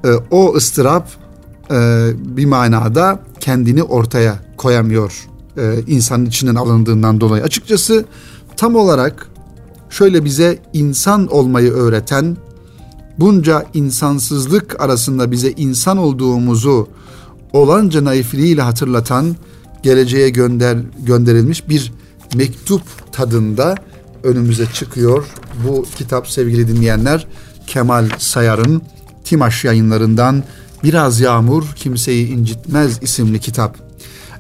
e, 0.05 0.09
o 0.31 0.55
ıstırap 0.55 1.07
e, 1.71 2.09
bir 2.15 2.45
manada 2.45 3.19
kendini 3.39 3.83
ortaya 3.83 4.35
koyamıyor 4.57 5.27
e, 5.57 5.73
insanın 5.87 6.25
içinden 6.25 6.55
alındığından 6.55 7.21
dolayı. 7.21 7.43
Açıkçası 7.43 8.05
tam 8.57 8.75
olarak 8.75 9.29
şöyle 9.89 10.25
bize 10.25 10.59
insan 10.73 11.27
olmayı 11.27 11.71
öğreten, 11.71 12.37
bunca 13.19 13.65
insansızlık 13.73 14.81
arasında 14.81 15.31
bize 15.31 15.51
insan 15.51 15.97
olduğumuzu 15.97 16.87
olanca 17.53 18.03
naifliğiyle 18.03 18.61
hatırlatan, 18.61 19.35
geleceğe 19.83 20.29
gönder 20.29 20.77
gönderilmiş 20.99 21.69
bir 21.69 21.93
mektup 22.35 22.81
tadında 23.11 23.75
önümüze 24.23 24.65
çıkıyor. 24.73 25.25
Bu 25.67 25.85
kitap 25.95 26.29
sevgili 26.29 26.67
dinleyenler 26.67 27.27
Kemal 27.67 28.09
Sayar'ın 28.17 28.81
Timaş 29.23 29.65
yayınlarından 29.65 30.43
Biraz 30.83 31.19
Yağmur 31.19 31.63
Kimseyi 31.75 32.27
incitmez 32.27 32.99
isimli 33.01 33.39
kitap. 33.39 33.77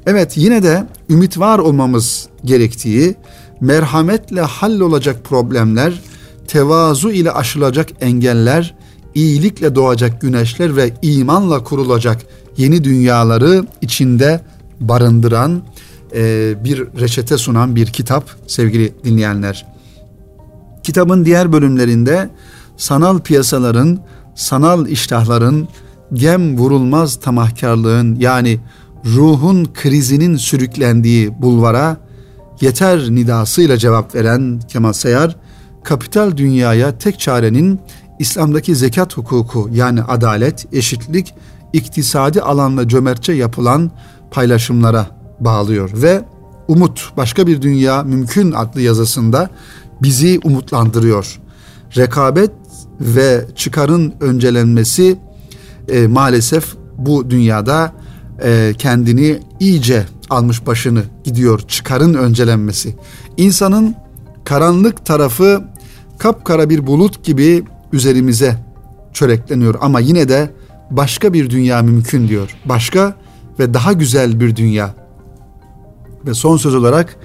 Evet 0.05 0.37
yine 0.37 0.63
de 0.63 0.87
ümit 1.09 1.39
var 1.39 1.59
olmamız 1.59 2.27
gerektiği, 2.45 3.15
merhametle 3.61 4.41
hallolacak 4.41 5.23
problemler, 5.23 6.01
tevazu 6.47 7.11
ile 7.11 7.31
aşılacak 7.31 7.89
engeller, 8.01 8.75
iyilikle 9.15 9.75
doğacak 9.75 10.21
güneşler 10.21 10.75
ve 10.75 10.93
imanla 11.01 11.63
kurulacak 11.63 12.21
yeni 12.57 12.83
dünyaları 12.83 13.65
içinde 13.81 14.41
barındıran 14.79 15.61
e, 16.15 16.53
bir 16.63 16.87
reçete 16.99 17.37
sunan 17.37 17.75
bir 17.75 17.87
kitap 17.87 18.29
sevgili 18.47 18.93
dinleyenler. 19.03 19.65
Kitabın 20.83 21.25
diğer 21.25 21.51
bölümlerinde 21.51 22.29
sanal 22.77 23.19
piyasaların, 23.19 23.99
sanal 24.35 24.87
iştahların, 24.87 25.67
gem 26.13 26.57
vurulmaz 26.57 27.15
tamahkarlığın 27.15 28.15
yani 28.15 28.59
ruhun 29.05 29.67
krizinin 29.73 30.35
sürüklendiği 30.35 31.41
bulvara 31.41 31.97
yeter 32.61 32.99
nidasıyla 33.09 33.77
cevap 33.77 34.15
veren 34.15 34.59
Kemal 34.67 34.93
Sayar, 34.93 35.35
kapital 35.83 36.37
dünyaya 36.37 36.97
tek 36.97 37.19
çarenin 37.19 37.79
İslam'daki 38.19 38.75
zekat 38.75 39.17
hukuku 39.17 39.69
yani 39.73 40.03
adalet, 40.03 40.73
eşitlik, 40.73 41.33
iktisadi 41.73 42.41
alanla 42.41 42.87
cömertçe 42.87 43.33
yapılan 43.33 43.91
paylaşımlara 44.31 45.07
bağlıyor 45.39 45.89
ve 45.93 46.23
Umut 46.69 47.11
başka 47.17 47.47
bir 47.47 47.61
dünya 47.61 48.03
mümkün 48.03 48.51
adlı 48.51 48.81
yazısında 48.81 49.49
bizi 50.01 50.39
umutlandırıyor. 50.43 51.39
Rekabet 51.97 52.51
ve 52.99 53.45
çıkarın 53.55 54.13
öncelenmesi 54.19 55.19
e, 55.87 56.07
maalesef 56.07 56.75
bu 56.97 57.29
dünyada 57.29 57.93
e, 58.43 58.73
kendini 58.77 59.39
iyice 59.59 60.05
almış 60.29 60.67
başını 60.67 61.03
gidiyor 61.23 61.59
çıkarın 61.59 62.13
öncelenmesi. 62.13 62.95
İnsanın 63.37 63.95
karanlık 64.43 65.05
tarafı 65.05 65.63
kapkara 66.17 66.69
bir 66.69 66.87
bulut 66.87 67.23
gibi 67.23 67.63
üzerimize 67.93 68.57
çörekleniyor 69.13 69.75
ama 69.81 69.99
yine 69.99 70.29
de 70.29 70.51
başka 70.91 71.33
bir 71.33 71.49
dünya 71.49 71.81
mümkün 71.81 72.27
diyor. 72.27 72.55
Başka 72.65 73.15
ve 73.59 73.73
daha 73.73 73.93
güzel 73.93 74.39
bir 74.39 74.55
dünya. 74.55 74.95
Ve 76.25 76.33
son 76.33 76.57
söz 76.57 76.75
olarak 76.75 77.15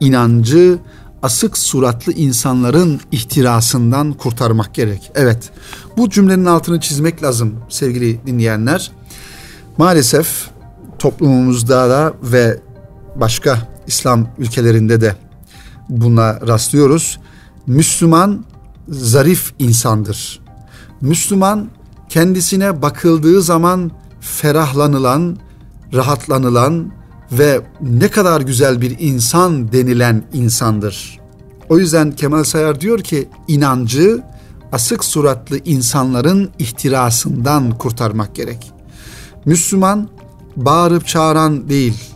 inancı 0.00 0.78
asık 1.22 1.58
suratlı 1.58 2.12
insanların 2.12 3.00
ihtirasından 3.12 4.12
kurtarmak 4.12 4.74
gerek. 4.74 5.10
Evet 5.14 5.50
bu 5.96 6.10
cümlenin 6.10 6.44
altını 6.44 6.80
çizmek 6.80 7.22
lazım 7.22 7.54
sevgili 7.68 8.26
dinleyenler. 8.26 8.92
Maalesef 9.78 10.50
toplumumuzda 11.04 11.90
da 11.90 12.14
ve 12.22 12.60
başka 13.16 13.68
İslam 13.86 14.28
ülkelerinde 14.38 15.00
de 15.00 15.16
buna 15.88 16.40
rastlıyoruz. 16.40 17.20
Müslüman 17.66 18.44
zarif 18.88 19.54
insandır. 19.58 20.40
Müslüman 21.00 21.68
kendisine 22.08 22.82
bakıldığı 22.82 23.42
zaman 23.42 23.90
ferahlanılan, 24.20 25.36
rahatlanılan 25.94 26.92
ve 27.32 27.60
ne 27.80 28.08
kadar 28.08 28.40
güzel 28.40 28.80
bir 28.80 28.96
insan 28.98 29.72
denilen 29.72 30.24
insandır. 30.32 31.20
O 31.68 31.78
yüzden 31.78 32.12
Kemal 32.12 32.44
Sayar 32.44 32.80
diyor 32.80 33.00
ki 33.00 33.28
inancı 33.48 34.22
asık 34.72 35.04
suratlı 35.04 35.58
insanların 35.64 36.50
ihtirasından 36.58 37.78
kurtarmak 37.78 38.34
gerek. 38.34 38.72
Müslüman 39.44 40.08
bağırıp 40.56 41.06
çağıran 41.06 41.68
değil. 41.68 42.14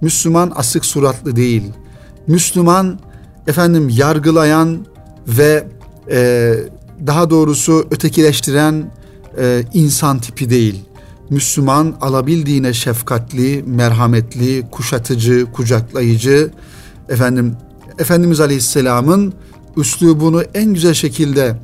Müslüman 0.00 0.52
asık 0.54 0.84
suratlı 0.84 1.36
değil. 1.36 1.62
Müslüman 2.26 2.98
efendim 3.46 3.88
yargılayan 3.88 4.86
ve 5.28 5.66
e, 6.10 6.54
daha 7.06 7.30
doğrusu 7.30 7.86
ötekileştiren 7.90 8.90
e, 9.38 9.64
insan 9.74 10.18
tipi 10.18 10.50
değil. 10.50 10.84
Müslüman 11.30 11.94
alabildiğine 12.00 12.72
şefkatli, 12.72 13.64
merhametli, 13.66 14.66
kuşatıcı, 14.70 15.46
kucaklayıcı, 15.52 16.50
efendim 17.08 17.56
Efendimiz 17.98 18.40
Aleyhisselam'ın 18.40 19.34
üslubunu 19.76 20.42
en 20.54 20.74
güzel 20.74 20.94
şekilde 20.94 21.56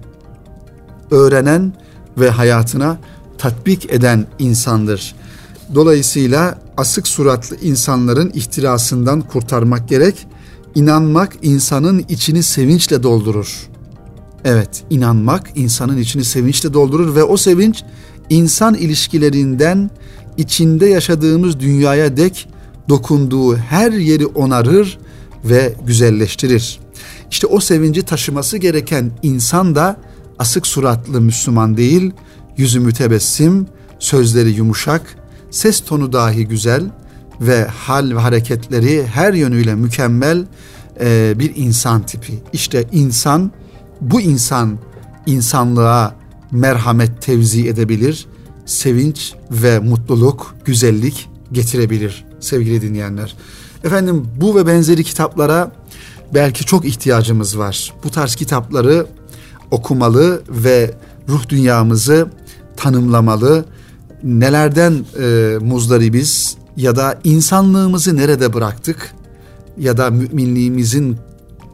öğrenen 1.10 1.72
ve 2.18 2.30
hayatına 2.30 2.98
tatbik 3.38 3.92
eden 3.92 4.26
insandır. 4.38 5.14
Dolayısıyla 5.74 6.58
asık 6.76 7.08
suratlı 7.08 7.56
insanların 7.56 8.30
ihtirasından 8.34 9.20
kurtarmak 9.20 9.88
gerek. 9.88 10.26
İnanmak 10.74 11.32
insanın 11.42 12.04
içini 12.08 12.42
sevinçle 12.42 13.02
doldurur. 13.02 13.68
Evet, 14.44 14.84
inanmak 14.90 15.50
insanın 15.54 15.98
içini 15.98 16.24
sevinçle 16.24 16.74
doldurur 16.74 17.14
ve 17.14 17.24
o 17.24 17.36
sevinç 17.36 17.82
insan 18.30 18.74
ilişkilerinden 18.74 19.90
içinde 20.36 20.86
yaşadığımız 20.86 21.60
dünyaya 21.60 22.16
dek 22.16 22.48
dokunduğu 22.88 23.56
her 23.56 23.92
yeri 23.92 24.26
onarır 24.26 24.98
ve 25.44 25.74
güzelleştirir. 25.86 26.80
İşte 27.30 27.46
o 27.46 27.60
sevinci 27.60 28.02
taşıması 28.02 28.58
gereken 28.58 29.10
insan 29.22 29.74
da 29.74 29.96
asık 30.38 30.66
suratlı 30.66 31.20
Müslüman 31.20 31.76
değil, 31.76 32.12
yüzü 32.56 32.80
mütebessim, 32.80 33.66
sözleri 33.98 34.50
yumuşak, 34.50 35.16
ses 35.50 35.80
tonu 35.80 36.12
dahi 36.12 36.48
güzel 36.48 36.90
ve 37.40 37.64
hal 37.64 38.10
ve 38.10 38.20
hareketleri 38.20 39.06
her 39.06 39.32
yönüyle 39.32 39.74
mükemmel 39.74 40.44
e, 41.00 41.34
bir 41.38 41.52
insan 41.56 42.02
tipi. 42.02 42.32
İşte 42.52 42.84
insan, 42.92 43.52
bu 44.00 44.20
insan 44.20 44.78
insanlığa 45.26 46.14
merhamet 46.50 47.22
tevzi 47.22 47.68
edebilir, 47.68 48.26
sevinç 48.66 49.34
ve 49.50 49.78
mutluluk, 49.78 50.54
güzellik 50.64 51.28
getirebilir 51.52 52.24
sevgili 52.40 52.82
dinleyenler. 52.82 53.36
Efendim 53.84 54.28
bu 54.40 54.56
ve 54.56 54.66
benzeri 54.66 55.04
kitaplara 55.04 55.72
belki 56.34 56.64
çok 56.64 56.84
ihtiyacımız 56.84 57.58
var. 57.58 57.92
Bu 58.04 58.10
tarz 58.10 58.34
kitapları 58.34 59.06
okumalı 59.70 60.42
ve 60.48 60.94
ruh 61.28 61.48
dünyamızı 61.48 62.28
tanımlamalı. 62.76 63.64
Nelerden 64.24 65.04
e, 65.20 65.58
muzdaribiz 65.60 66.56
ya 66.76 66.96
da 66.96 67.20
insanlığımızı 67.24 68.16
nerede 68.16 68.52
bıraktık 68.52 69.14
ya 69.78 69.96
da 69.96 70.10
müminliğimizin 70.10 71.16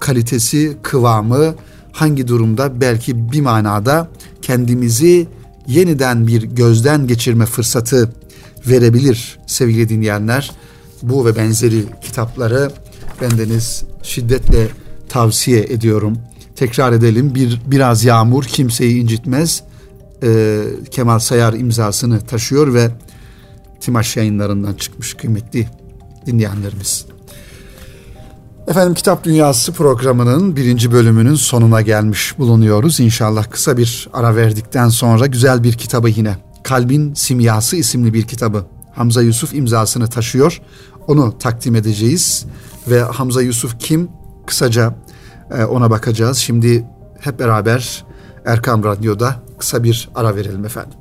kalitesi, 0.00 0.76
kıvamı 0.82 1.54
hangi 1.92 2.28
durumda 2.28 2.80
belki 2.80 3.32
bir 3.32 3.40
manada 3.40 4.08
kendimizi 4.42 5.28
yeniden 5.66 6.26
bir 6.26 6.42
gözden 6.42 7.06
geçirme 7.06 7.46
fırsatı 7.46 8.12
verebilir 8.66 9.38
sevgili 9.46 9.88
dinleyenler. 9.88 10.50
Bu 11.02 11.26
ve 11.26 11.36
benzeri 11.36 11.84
kitapları 12.02 12.70
bendeniz 13.20 13.84
şiddetle 14.02 14.68
tavsiye 15.08 15.60
ediyorum. 15.60 16.18
Tekrar 16.56 16.92
edelim. 16.92 17.34
Bir 17.34 17.60
biraz 17.66 18.04
yağmur 18.04 18.44
kimseyi 18.44 19.02
incitmez. 19.02 19.62
Ee, 20.22 20.62
Kemal 20.90 21.18
Sayar 21.18 21.52
imzasını 21.52 22.20
taşıyor 22.20 22.74
ve 22.74 22.90
Timaş 23.80 24.16
yayınlarından 24.16 24.74
çıkmış 24.74 25.14
kıymetli 25.14 25.68
dinleyenlerimiz. 26.26 27.06
Efendim 28.68 28.94
Kitap 28.94 29.24
Dünyası 29.24 29.72
programının 29.72 30.56
birinci 30.56 30.92
bölümünün 30.92 31.34
sonuna 31.34 31.82
gelmiş 31.82 32.38
bulunuyoruz. 32.38 33.00
İnşallah 33.00 33.50
kısa 33.50 33.76
bir 33.76 34.08
ara 34.12 34.36
verdikten 34.36 34.88
sonra 34.88 35.26
güzel 35.26 35.64
bir 35.64 35.72
kitabı 35.72 36.08
yine 36.08 36.36
Kalbin 36.62 37.14
Simyası 37.14 37.76
isimli 37.76 38.14
bir 38.14 38.22
kitabı 38.22 38.64
Hamza 38.94 39.22
Yusuf 39.22 39.54
imzasını 39.54 40.06
taşıyor. 40.06 40.60
Onu 41.06 41.38
takdim 41.38 41.74
edeceğiz 41.74 42.46
ve 42.88 43.02
Hamza 43.02 43.42
Yusuf 43.42 43.78
kim? 43.78 44.08
Kısaca 44.46 44.94
e, 45.58 45.64
ona 45.64 45.90
bakacağız. 45.90 46.38
Şimdi 46.38 46.84
hep 47.22 47.38
beraber 47.38 48.04
Erkam 48.44 48.84
Radyo'da 48.84 49.34
kısa 49.58 49.84
bir 49.84 50.08
ara 50.14 50.36
verelim 50.36 50.64
efendim. 50.64 50.98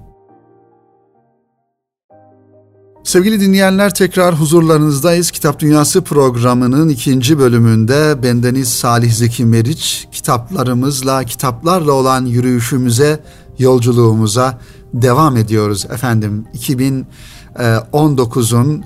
Sevgili 3.04 3.42
dinleyenler 3.42 3.94
tekrar 3.94 4.36
huzurlarınızdayız. 4.36 5.32
Kitap 5.32 5.60
Dünyası 5.60 6.02
programının 6.02 6.90
ikinci 6.90 7.40
bölümünde 7.40 8.24
bendeniz 8.24 8.70
Salih 8.70 9.12
Zeki 9.12 9.46
Meriç 9.46 10.08
kitaplarımızla, 10.12 11.24
kitaplarla 11.24 11.92
olan 11.92 12.26
yürüyüşümüze, 12.26 13.20
yolculuğumuza 13.60 14.60
devam 14.94 15.38
ediyoruz 15.38 15.86
efendim. 15.86 16.46
2019'un 16.54 18.82
e, 18.82 18.84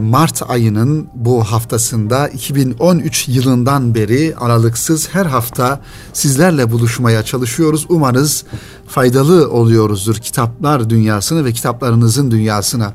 Mart 0.00 0.42
ayının 0.50 1.08
bu 1.14 1.44
haftasında 1.44 2.28
2013 2.28 3.28
yılından 3.28 3.94
beri 3.94 4.34
aralıksız 4.36 5.08
her 5.12 5.26
hafta 5.26 5.80
sizlerle 6.12 6.70
buluşmaya 6.70 7.22
çalışıyoruz. 7.22 7.86
Umarız 7.88 8.44
faydalı 8.86 9.50
oluyoruzdur 9.50 10.16
kitaplar 10.16 10.90
dünyasına 10.90 11.44
ve 11.44 11.52
kitaplarınızın 11.52 12.30
dünyasına. 12.30 12.94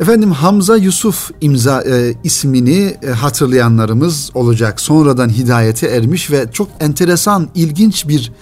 Efendim 0.00 0.32
Hamza 0.32 0.76
Yusuf 0.76 1.30
imza 1.40 1.82
e, 1.82 2.14
ismini 2.24 2.96
e, 3.02 3.10
hatırlayanlarımız 3.10 4.30
olacak. 4.34 4.80
Sonradan 4.80 5.28
hidayete 5.28 5.86
ermiş 5.86 6.30
ve 6.30 6.46
çok 6.52 6.68
enteresan, 6.80 7.48
ilginç 7.54 8.08
bir 8.08 8.32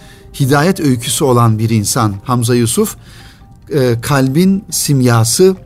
hidayet 0.40 0.80
öyküsü 0.80 1.24
olan 1.24 1.58
bir 1.58 1.70
insan 1.70 2.14
Hamza 2.24 2.54
Yusuf. 2.54 2.96
E, 3.70 4.00
Kalbin 4.00 4.64
Simyası 4.70 5.56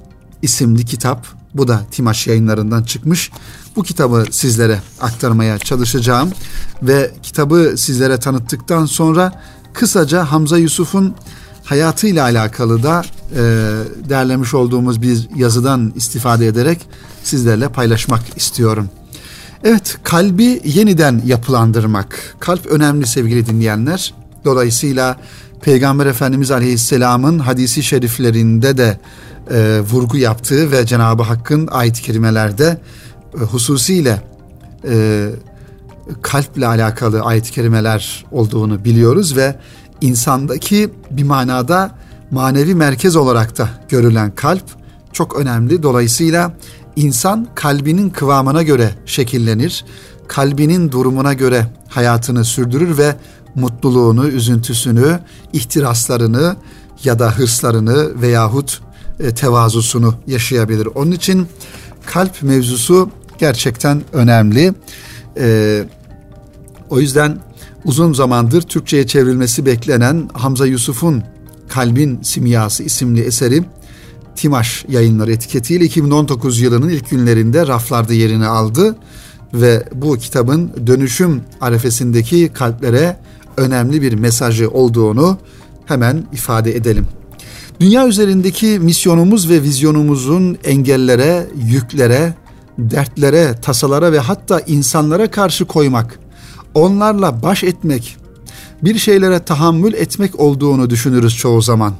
isimli 0.42 0.84
kitap 0.84 1.37
bu 1.58 1.68
da 1.68 1.80
Timaş 1.90 2.26
yayınlarından 2.26 2.82
çıkmış. 2.82 3.30
Bu 3.76 3.82
kitabı 3.82 4.24
sizlere 4.30 4.80
aktarmaya 5.00 5.58
çalışacağım 5.58 6.30
ve 6.82 7.10
kitabı 7.22 7.74
sizlere 7.76 8.16
tanıttıktan 8.18 8.86
sonra 8.86 9.42
kısaca 9.72 10.24
Hamza 10.24 10.58
Yusuf'un 10.58 11.14
hayatıyla 11.64 12.24
alakalı 12.24 12.82
da 12.82 13.04
e, 13.32 13.40
derlemiş 14.08 14.54
olduğumuz 14.54 15.02
bir 15.02 15.28
yazıdan 15.36 15.92
istifade 15.96 16.46
ederek 16.46 16.86
sizlerle 17.24 17.68
paylaşmak 17.68 18.22
istiyorum. 18.36 18.88
Evet 19.64 19.98
kalbi 20.02 20.60
yeniden 20.64 21.22
yapılandırmak. 21.26 22.36
Kalp 22.40 22.66
önemli 22.66 23.06
sevgili 23.06 23.46
dinleyenler. 23.46 24.14
Dolayısıyla 24.44 25.16
Peygamber 25.62 26.06
Efendimiz 26.06 26.50
Aleyhisselam'ın 26.50 27.38
hadisi 27.38 27.82
şeriflerinde 27.82 28.78
de 28.78 29.00
e, 29.50 29.80
vurgu 29.80 30.16
yaptığı 30.16 30.72
ve 30.72 30.86
Cenab-ı 30.86 31.22
Hakk'ın 31.22 31.66
ayet-i 31.66 32.02
kerimelerde 32.02 32.78
e, 33.34 33.38
hususiyle 33.38 34.22
e, 34.88 35.28
kalple 36.22 36.66
alakalı 36.66 37.22
ayet-i 37.22 37.52
kerimeler 37.52 38.24
olduğunu 38.32 38.84
biliyoruz 38.84 39.36
ve 39.36 39.56
insandaki 40.00 40.90
bir 41.10 41.22
manada 41.22 41.90
manevi 42.30 42.74
merkez 42.74 43.16
olarak 43.16 43.58
da 43.58 43.68
görülen 43.88 44.30
kalp 44.34 44.64
çok 45.12 45.36
önemli. 45.36 45.82
Dolayısıyla 45.82 46.52
insan 46.96 47.48
kalbinin 47.54 48.10
kıvamına 48.10 48.62
göre 48.62 48.90
şekillenir. 49.06 49.84
Kalbinin 50.28 50.92
durumuna 50.92 51.32
göre 51.32 51.66
hayatını 51.88 52.44
sürdürür 52.44 52.98
ve 52.98 53.16
mutluluğunu, 53.54 54.28
üzüntüsünü, 54.28 55.18
ihtiraslarını 55.52 56.56
ya 57.04 57.18
da 57.18 57.30
hırslarını 57.30 58.22
veyahut 58.22 58.80
e, 59.20 59.34
tevazusunu 59.34 60.14
yaşayabilir. 60.26 60.88
Onun 60.94 61.10
için 61.10 61.46
kalp 62.06 62.42
mevzusu 62.42 63.10
gerçekten 63.38 64.02
önemli. 64.12 64.74
E, 65.36 65.84
o 66.90 67.00
yüzden 67.00 67.38
uzun 67.84 68.12
zamandır 68.12 68.62
Türkçe'ye 68.62 69.06
çevrilmesi 69.06 69.66
beklenen 69.66 70.28
Hamza 70.32 70.66
Yusuf'un 70.66 71.22
Kalbin 71.68 72.18
Simyası 72.22 72.82
isimli 72.82 73.20
eseri 73.20 73.64
Timaş 74.36 74.84
yayınları 74.88 75.32
etiketiyle 75.32 75.84
2019 75.84 76.60
yılının 76.60 76.88
ilk 76.88 77.10
günlerinde 77.10 77.66
raflarda 77.66 78.12
yerini 78.12 78.46
aldı 78.46 78.96
ve 79.54 79.84
bu 79.94 80.16
kitabın 80.16 80.70
dönüşüm 80.86 81.42
arefesindeki 81.60 82.48
kalplere 82.48 83.16
önemli 83.56 84.02
bir 84.02 84.12
mesajı 84.12 84.70
olduğunu 84.70 85.38
hemen 85.86 86.24
ifade 86.32 86.76
edelim. 86.76 87.06
Dünya 87.80 88.08
üzerindeki 88.08 88.78
misyonumuz 88.78 89.50
ve 89.50 89.62
vizyonumuzun 89.62 90.58
engellere, 90.64 91.46
yüklere, 91.56 92.34
dertlere, 92.78 93.54
tasalara 93.62 94.12
ve 94.12 94.18
hatta 94.18 94.60
insanlara 94.60 95.30
karşı 95.30 95.64
koymak, 95.64 96.18
onlarla 96.74 97.42
baş 97.42 97.64
etmek, 97.64 98.16
bir 98.82 98.98
şeylere 98.98 99.44
tahammül 99.44 99.94
etmek 99.94 100.40
olduğunu 100.40 100.90
düşünürüz 100.90 101.36
çoğu 101.36 101.62
zaman. 101.62 101.94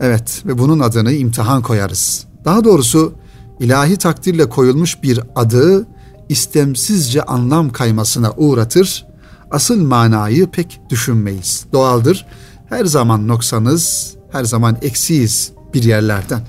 Evet 0.00 0.42
ve 0.46 0.58
bunun 0.58 0.80
adını 0.80 1.12
imtihan 1.12 1.62
koyarız. 1.62 2.26
Daha 2.44 2.64
doğrusu 2.64 3.12
ilahi 3.60 3.96
takdirle 3.96 4.48
koyulmuş 4.48 5.02
bir 5.02 5.20
adı 5.36 5.86
istemsizce 6.28 7.22
anlam 7.22 7.70
kaymasına 7.70 8.32
uğratır, 8.36 9.06
asıl 9.50 9.82
manayı 9.82 10.46
pek 10.46 10.80
düşünmeyiz. 10.90 11.66
Doğaldır, 11.72 12.26
her 12.68 12.84
zaman 12.84 13.28
noksanız, 13.28 14.14
her 14.32 14.44
zaman 14.44 14.76
eksiyiz 14.82 15.52
bir 15.74 15.82
yerlerden. 15.82 16.40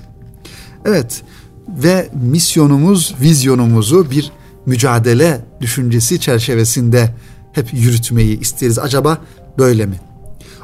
Evet 0.84 1.22
ve 1.68 2.08
misyonumuz, 2.22 3.14
vizyonumuzu 3.20 4.10
bir 4.10 4.32
mücadele 4.66 5.40
düşüncesi 5.60 6.20
çerçevesinde 6.20 7.14
hep 7.52 7.74
yürütmeyi 7.74 8.40
isteriz. 8.40 8.78
Acaba 8.78 9.18
böyle 9.58 9.86
mi? 9.86 10.00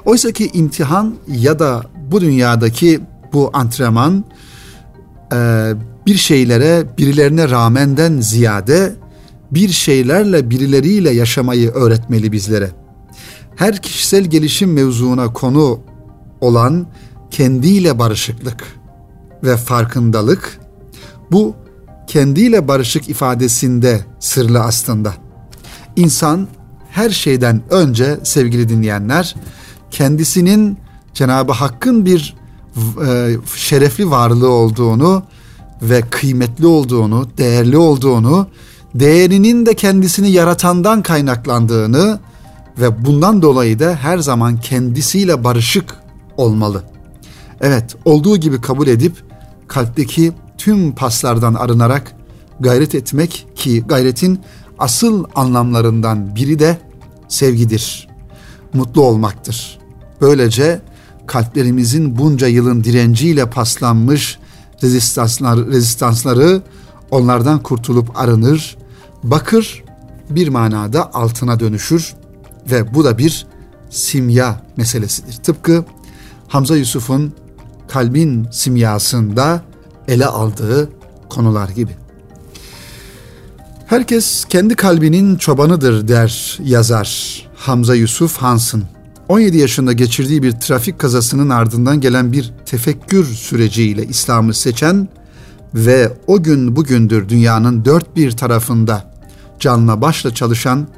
Oysa 0.05 0.33
ki 0.33 0.50
imtihan 0.55 1.14
ya 1.29 1.59
da 1.59 1.83
bu 2.11 2.20
dünyadaki 2.20 3.00
bu 3.33 3.50
antrenman 3.52 4.24
e, 5.33 5.72
bir 6.07 6.16
şeylere 6.16 6.85
birilerine 6.98 7.50
rağmenden 7.50 8.20
ziyade 8.20 8.94
bir 9.50 9.68
şeylerle 9.68 10.50
birileriyle 10.50 11.11
yaşamayı 11.11 11.70
öğretmeli 11.70 12.33
bizlere. 12.33 12.70
Her 13.57 13.83
kişisel 13.83 14.24
gelişim 14.24 14.72
mevzuuna 14.72 15.33
konu 15.33 15.81
olan 16.40 16.87
kendiyle 17.31 17.99
barışıklık 17.99 18.65
ve 19.43 19.57
farkındalık 19.57 20.61
bu 21.31 21.55
kendiyle 22.07 22.69
barışık 22.69 23.09
ifadesinde 23.09 24.01
sırlı 24.21 24.61
aslında. 24.61 25.15
İnsan 25.97 26.49
her 26.91 27.11
şeyden 27.11 27.62
önce 27.71 28.17
sevgili 28.23 28.69
dinleyenler 28.69 29.35
kendisinin 29.91 30.79
Cenab-ı 31.15 31.53
Hakk'ın 31.53 32.07
bir 32.07 32.37
e, 33.07 33.37
şerefli 33.57 34.11
varlığı 34.11 34.51
olduğunu 34.51 35.23
ve 35.83 36.01
kıymetli 36.01 36.67
olduğunu, 36.67 37.29
değerli 37.39 37.77
olduğunu, 37.77 38.47
değerinin 38.95 39.67
de 39.67 39.75
kendisini 39.75 40.31
yaratandan 40.31 41.03
kaynaklandığını 41.03 42.21
ve 42.79 43.05
bundan 43.05 43.43
dolayı 43.43 43.79
da 43.79 43.95
her 43.95 44.19
zaman 44.19 44.61
kendisiyle 44.61 45.45
barışık 45.45 45.95
olmalı. 46.37 46.83
Evet, 47.61 47.97
olduğu 48.05 48.37
gibi 48.37 48.61
kabul 48.61 48.87
edip 48.87 49.25
kalpteki 49.69 50.33
tüm 50.59 50.95
paslardan 50.95 51.55
arınarak 51.55 52.12
gayret 52.61 52.95
etmek 52.95 53.47
ki 53.55 53.85
gayretin 53.88 54.40
asıl 54.79 55.25
anlamlarından 55.35 56.37
biri 56.37 56.59
de 56.59 56.79
sevgidir. 57.29 58.09
Mutlu 58.75 59.03
olmaktır. 59.03 59.79
Böylece 60.21 60.81
kalplerimizin 61.27 62.19
bunca 62.19 62.47
yılın 62.47 62.85
direnciyle 62.85 63.51
paslanmış 63.51 64.38
rezistanslar, 64.83 65.66
rezistansları 65.66 66.62
onlardan 67.11 67.62
kurtulup 67.62 68.19
arınır, 68.21 68.77
bakır 69.23 69.85
bir 70.31 70.49
manada 70.49 71.14
altına 71.14 71.61
dönüşür 71.61 72.14
ve 72.71 72.95
bu 72.95 73.05
da 73.05 73.19
bir 73.19 73.47
simya 73.90 74.62
meselesidir. 74.77 75.33
Tıpkı 75.33 75.85
Hamza 76.49 76.77
Yusuf'un 76.77 77.35
kalbin 77.97 78.47
simyasında 78.51 79.63
ele 80.09 80.27
aldığı 80.27 80.91
konular 81.29 81.69
gibi. 81.69 81.91
Herkes 83.87 84.45
kendi 84.45 84.75
kalbinin 84.75 85.37
çobanıdır 85.37 86.09
der 86.09 86.59
yazar 86.63 87.43
Hamza 87.57 87.95
Yusuf 87.95 88.37
Hansın. 88.37 88.85
17 89.29 89.59
yaşında 89.59 89.93
geçirdiği 89.93 90.43
bir 90.43 90.53
trafik 90.53 90.99
kazasının 90.99 91.51
ardından 91.51 92.01
gelen 92.01 92.33
bir 92.33 92.53
tefekkür 92.67 93.25
süreciyle 93.25 94.07
İslam'ı 94.07 94.55
seçen 94.55 95.09
ve 95.75 96.13
o 96.27 96.43
gün 96.43 96.77
bugündür 96.77 97.29
dünyanın 97.29 97.85
dört 97.85 98.17
bir 98.17 98.31
tarafında 98.31 99.13
canla 99.61 100.01
başla 100.01 100.35
çalışan 100.35 100.89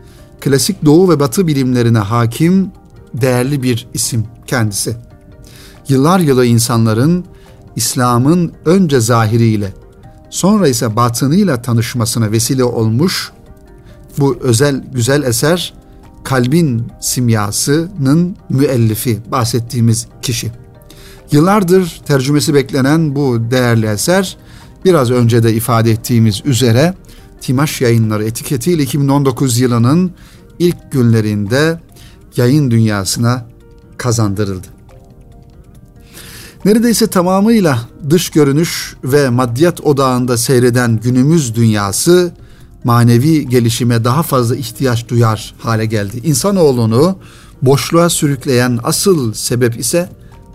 klasik 0.41 0.85
doğu 0.85 1.11
ve 1.11 1.21
batı 1.21 1.47
bilimlerine 1.47 1.99
hakim 1.99 2.71
değerli 3.15 3.63
bir 3.63 3.89
isim 3.95 4.27
kendisi. 4.47 5.08
Yıllar 5.88 6.20
yılı 6.20 6.46
insanların 6.46 7.24
İslam'ın 7.77 8.53
önce 8.64 9.01
zahiriyle 9.01 9.72
sonra 10.31 10.68
ise 10.68 10.96
batınıyla 10.96 11.62
tanışmasına 11.62 12.33
vesile 12.33 12.64
olmuş 12.64 13.33
bu 14.18 14.38
özel 14.40 14.85
güzel 14.92 15.22
eser 15.22 15.74
Kalbin 16.24 16.87
Simyası'nın 17.01 18.37
müellifi 18.48 19.18
bahsettiğimiz 19.31 20.07
kişi. 20.22 20.53
Yıllardır 21.33 22.01
tercümesi 22.07 22.55
beklenen 22.55 23.14
bu 23.14 23.38
değerli 23.51 23.87
eser 23.87 24.37
biraz 24.85 25.11
önce 25.11 25.42
de 25.42 25.55
ifade 25.55 25.90
ettiğimiz 25.90 26.42
üzere 26.44 26.94
Timaş 27.40 27.81
Yayınları 27.81 28.24
etiketiyle 28.24 28.83
2019 28.83 29.59
yılının 29.59 30.12
ilk 30.59 30.92
günlerinde 30.92 31.81
yayın 32.37 32.70
dünyasına 32.70 33.46
kazandırıldı. 33.96 34.78
Neredeyse 36.64 37.07
tamamıyla 37.07 37.79
dış 38.11 38.31
görünüş 38.31 38.97
ve 39.05 39.29
maddiyat 39.31 39.81
odağında 39.81 40.37
seyreden 40.37 41.01
günümüz 41.03 41.55
dünyası 41.55 42.33
manevi 42.85 43.49
gelişime 43.49 44.05
daha 44.05 44.23
fazla 44.23 44.57
ihtiyaç 44.57 45.09
duyar 45.09 45.55
hale 45.59 45.87
geldi. 45.87 46.21
İnsanoğlunu 46.25 47.18
boşluğa 47.62 48.11
sürükleyen 48.11 48.79
asıl 48.83 49.33
sebep 49.33 49.79
ise 49.79 50.09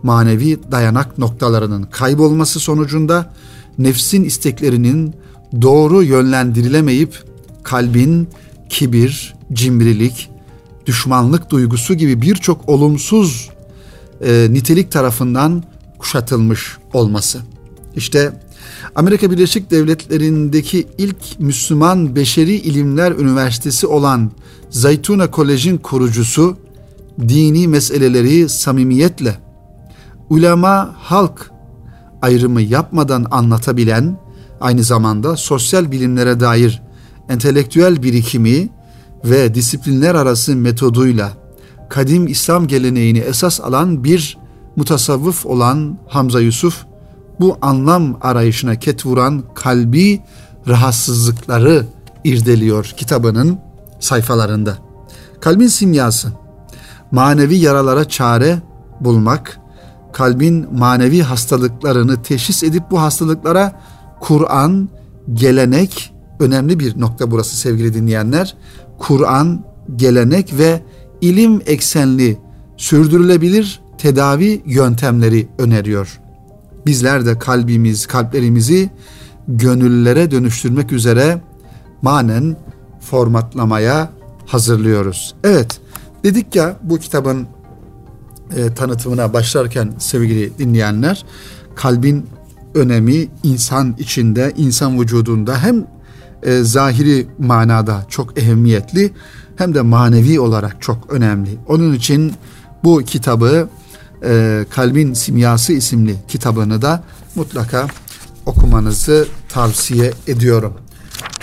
manevi 0.04 0.60
dayanak 0.72 1.18
noktalarının 1.18 1.84
kaybolması 1.84 2.60
sonucunda 2.60 3.34
nefsin 3.78 4.24
isteklerinin 4.24 5.14
doğru 5.62 6.04
yönlendirilemeyip 6.04 7.24
kalbin 7.64 8.28
kibir, 8.70 9.36
cimrilik, 9.54 10.30
düşmanlık 10.86 11.50
duygusu 11.50 11.94
gibi 11.94 12.22
birçok 12.22 12.70
olumsuz 12.70 13.50
e, 14.26 14.48
nitelik 14.50 14.92
tarafından 14.92 15.64
kuşatılmış 16.04 16.78
olması. 16.94 17.42
İşte 17.96 18.34
Amerika 18.96 19.32
Birleşik 19.32 19.72
Devletleri'ndeki 19.72 20.88
ilk 20.98 21.40
Müslüman 21.40 22.16
Beşeri 22.16 22.56
İlimler 22.56 23.12
Üniversitesi 23.12 23.88
olan 23.88 24.32
Zaytuna 24.70 25.32
Kolej'in 25.32 25.78
kurucusu 25.78 26.58
dini 27.20 27.68
meseleleri 27.68 28.50
samimiyetle 28.50 29.36
ulema 30.30 30.96
halk 30.98 31.52
ayrımı 32.22 32.62
yapmadan 32.62 33.26
anlatabilen, 33.32 34.18
aynı 34.62 34.84
zamanda 34.84 35.38
sosyal 35.38 35.92
bilimlere 35.92 36.40
dair 36.40 36.82
entelektüel 37.30 38.04
birikimi 38.04 38.70
ve 39.26 39.56
disiplinler 39.56 40.16
arası 40.16 40.56
metoduyla 40.56 41.34
kadim 41.90 42.28
İslam 42.28 42.68
geleneğini 42.68 43.20
esas 43.20 43.62
alan 43.62 44.04
bir 44.04 44.43
mutasavvıf 44.76 45.46
olan 45.46 45.98
Hamza 46.08 46.40
Yusuf 46.40 46.86
bu 47.40 47.58
anlam 47.62 48.18
arayışına 48.22 48.76
ket 48.80 49.06
vuran 49.06 49.44
kalbi 49.56 50.22
rahatsızlıkları 50.68 51.86
irdeliyor 52.24 52.94
kitabının 52.98 53.60
sayfalarında. 54.00 54.78
Kalbin 55.42 55.68
simyası, 55.68 56.28
manevi 57.12 57.56
yaralara 57.56 58.10
çare 58.10 58.62
bulmak, 59.00 59.60
kalbin 60.14 60.68
manevi 60.78 61.22
hastalıklarını 61.22 62.22
teşhis 62.22 62.64
edip 62.64 62.84
bu 62.92 63.02
hastalıklara 63.02 63.82
Kur'an, 64.20 64.90
gelenek, 65.34 66.14
önemli 66.40 66.80
bir 66.80 67.00
nokta 67.00 67.32
burası 67.32 67.58
sevgili 67.58 67.94
dinleyenler. 67.94 68.56
Kur'an, 68.98 69.66
gelenek 69.96 70.58
ve 70.58 70.84
ilim 71.22 71.62
eksenli 71.66 72.38
sürdürülebilir 72.78 73.83
tedavi 74.04 74.62
yöntemleri 74.66 75.48
öneriyor. 75.58 76.20
Bizler 76.86 77.26
de 77.26 77.40
kalbimiz, 77.40 78.06
kalplerimizi 78.06 78.90
gönüllere 79.48 80.32
dönüştürmek 80.32 80.92
üzere 80.92 81.42
manen 82.02 82.58
formatlamaya 83.00 84.10
hazırlıyoruz. 84.46 85.36
Evet, 85.44 85.80
dedik 86.24 86.56
ya 86.56 86.78
bu 86.84 87.00
kitabın 87.00 87.48
e, 88.56 88.74
tanıtımına 88.74 89.34
başlarken 89.34 89.94
sevgili 90.00 90.58
dinleyenler, 90.58 91.26
kalbin 91.76 92.26
önemi 92.76 93.28
insan 93.44 93.96
içinde, 94.00 94.54
insan 94.58 95.00
vücudunda 95.00 95.64
hem 95.64 95.88
e, 96.44 96.60
zahiri 96.60 97.28
manada 97.40 98.06
çok 98.10 98.38
ehemmiyetli 98.38 99.14
hem 99.56 99.74
de 99.76 99.82
manevi 99.82 100.40
olarak 100.40 100.82
çok 100.82 101.14
önemli. 101.14 101.50
Onun 101.68 101.94
için 101.94 102.34
bu 102.84 103.02
kitabı 103.06 103.70
e, 104.24 104.66
Kalbin 104.70 105.14
Simyası 105.14 105.74
isimli 105.74 106.16
kitabını 106.28 106.82
da 106.82 107.04
mutlaka 107.36 107.88
okumanızı 108.46 109.28
tavsiye 109.50 110.14
ediyorum. 110.28 110.74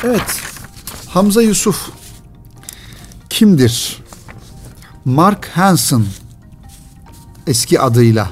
Evet, 0.05 0.43
Hamza 1.07 1.43
Yusuf 1.43 1.91
kimdir? 3.31 4.03
Mark 5.05 5.47
Hansen 5.47 6.05
eski 7.47 7.81
adıyla 7.81 8.31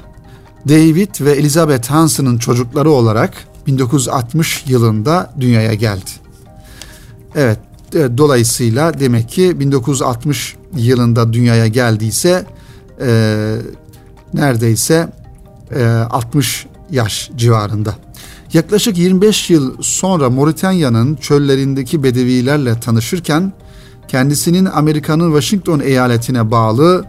David 0.68 1.20
ve 1.20 1.32
Elizabeth 1.32 1.90
Hansen'ın 1.90 2.38
çocukları 2.38 2.90
olarak 2.90 3.34
1960 3.66 4.64
yılında 4.66 5.32
dünyaya 5.40 5.74
geldi. 5.74 6.10
Evet, 7.34 7.58
e, 7.94 8.18
dolayısıyla 8.18 9.00
demek 9.00 9.28
ki 9.28 9.60
1960 9.60 10.56
yılında 10.76 11.32
dünyaya 11.32 11.66
geldiyse 11.66 12.46
e, 13.00 13.56
neredeyse 14.34 15.08
e, 15.74 15.84
60 15.84 16.66
yaş 16.90 17.30
civarında. 17.36 17.94
Yaklaşık 18.52 18.98
25 18.98 19.50
yıl 19.50 19.82
sonra 19.82 20.30
Moritanya'nın 20.30 21.14
çöllerindeki 21.14 22.02
bedevilerle 22.02 22.80
tanışırken 22.80 23.52
kendisinin 24.08 24.64
Amerika'nın 24.64 25.30
Washington 25.30 25.80
eyaletine 25.80 26.50
bağlı 26.50 27.04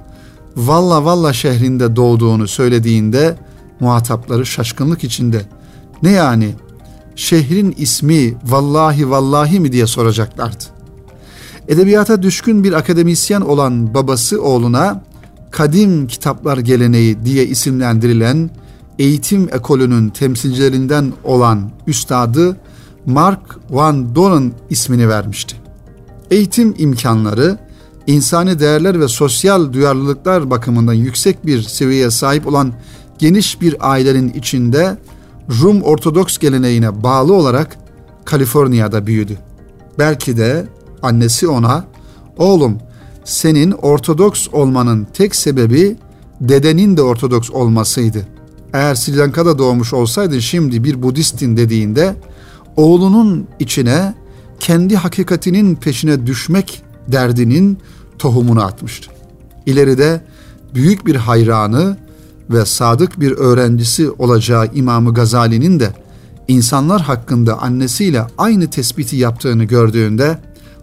Valla 0.56 1.06
Valla 1.06 1.34
şehrinde 1.34 1.96
doğduğunu 1.96 2.48
söylediğinde 2.48 3.38
muhatapları 3.80 4.46
şaşkınlık 4.46 5.04
içinde 5.04 5.42
ne 6.04 6.12
yani 6.12 6.56
şehrin 7.16 7.76
ismi 7.78 8.34
vallahi 8.46 9.10
vallahi 9.10 9.60
mi 9.60 9.72
diye 9.72 9.88
soracaklardı. 9.88 10.64
Edebiyata 11.68 12.24
düşkün 12.24 12.64
bir 12.64 12.74
akademisyen 12.74 13.42
olan 13.42 13.94
babası 13.94 14.42
oğluna 14.44 15.04
kadim 15.52 16.08
kitaplar 16.08 16.58
geleneği 16.58 17.26
diye 17.26 17.46
isimlendirilen 17.46 18.50
eğitim 19.00 19.50
ekolünün 19.52 20.10
temsilcilerinden 20.10 21.14
olan 21.24 21.72
üstadı 21.88 22.58
Mark 23.06 23.60
Van 23.70 24.16
Donen 24.16 24.52
ismini 24.70 25.10
vermişti. 25.10 25.56
Eğitim 26.32 26.76
imkanları, 26.78 27.58
insani 28.08 28.60
değerler 28.60 29.00
ve 29.00 29.08
sosyal 29.08 29.74
duyarlılıklar 29.74 30.50
bakımından 30.50 30.94
yüksek 30.94 31.46
bir 31.46 31.62
seviyeye 31.62 32.12
sahip 32.12 32.48
olan 32.48 32.74
geniş 33.20 33.62
bir 33.62 33.92
ailenin 33.92 34.30
içinde 34.30 34.98
Rum 35.62 35.82
Ortodoks 35.82 36.38
geleneğine 36.38 37.04
bağlı 37.04 37.34
olarak 37.34 37.78
Kaliforniya'da 38.26 39.08
büyüdü. 39.08 39.38
Belki 40.00 40.38
de 40.38 40.68
annesi 41.02 41.48
ona, 41.48 41.86
oğlum 42.38 42.78
senin 43.30 43.72
Ortodoks 43.72 44.48
olmanın 44.54 45.08
tek 45.14 45.36
sebebi 45.36 45.96
dedenin 46.42 46.98
de 46.98 47.02
Ortodoks 47.02 47.50
olmasıydı. 47.50 48.28
Eğer 48.74 48.96
Sri 48.96 49.18
Lanka'da 49.18 49.58
doğmuş 49.58 49.94
olsaydın 49.94 50.40
şimdi 50.40 50.84
bir 50.84 51.04
Budistin 51.04 51.58
dediğinde 51.58 52.16
oğlunun 52.76 53.48
içine 53.60 54.14
kendi 54.60 54.96
hakikatinin 54.96 55.76
peşine 55.76 56.26
düşmek 56.26 56.84
derdinin 57.08 57.78
tohumunu 58.20 58.64
atmıştı. 58.64 59.12
İleride 59.66 60.22
büyük 60.74 61.06
bir 61.06 61.16
hayranı 61.16 61.98
ve 62.50 62.66
sadık 62.66 63.20
bir 63.20 63.32
öğrencisi 63.32 64.12
olacağı 64.12 64.70
İmamı 64.74 65.14
Gazali'nin 65.14 65.80
de 65.80 65.94
insanlar 66.48 67.02
hakkında 67.02 67.62
annesiyle 67.62 68.24
aynı 68.38 68.70
tespiti 68.70 69.16
yaptığını 69.16 69.64
gördüğünde 69.64 70.38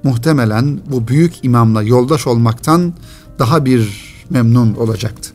muhtemelen 0.07 0.79
bu 0.91 1.09
büyük 1.09 1.33
imamla 1.43 1.83
yoldaş 1.83 2.27
olmaktan 2.27 2.95
daha 3.39 3.65
bir 3.65 4.15
memnun 4.31 4.75
olacaktı. 4.75 5.31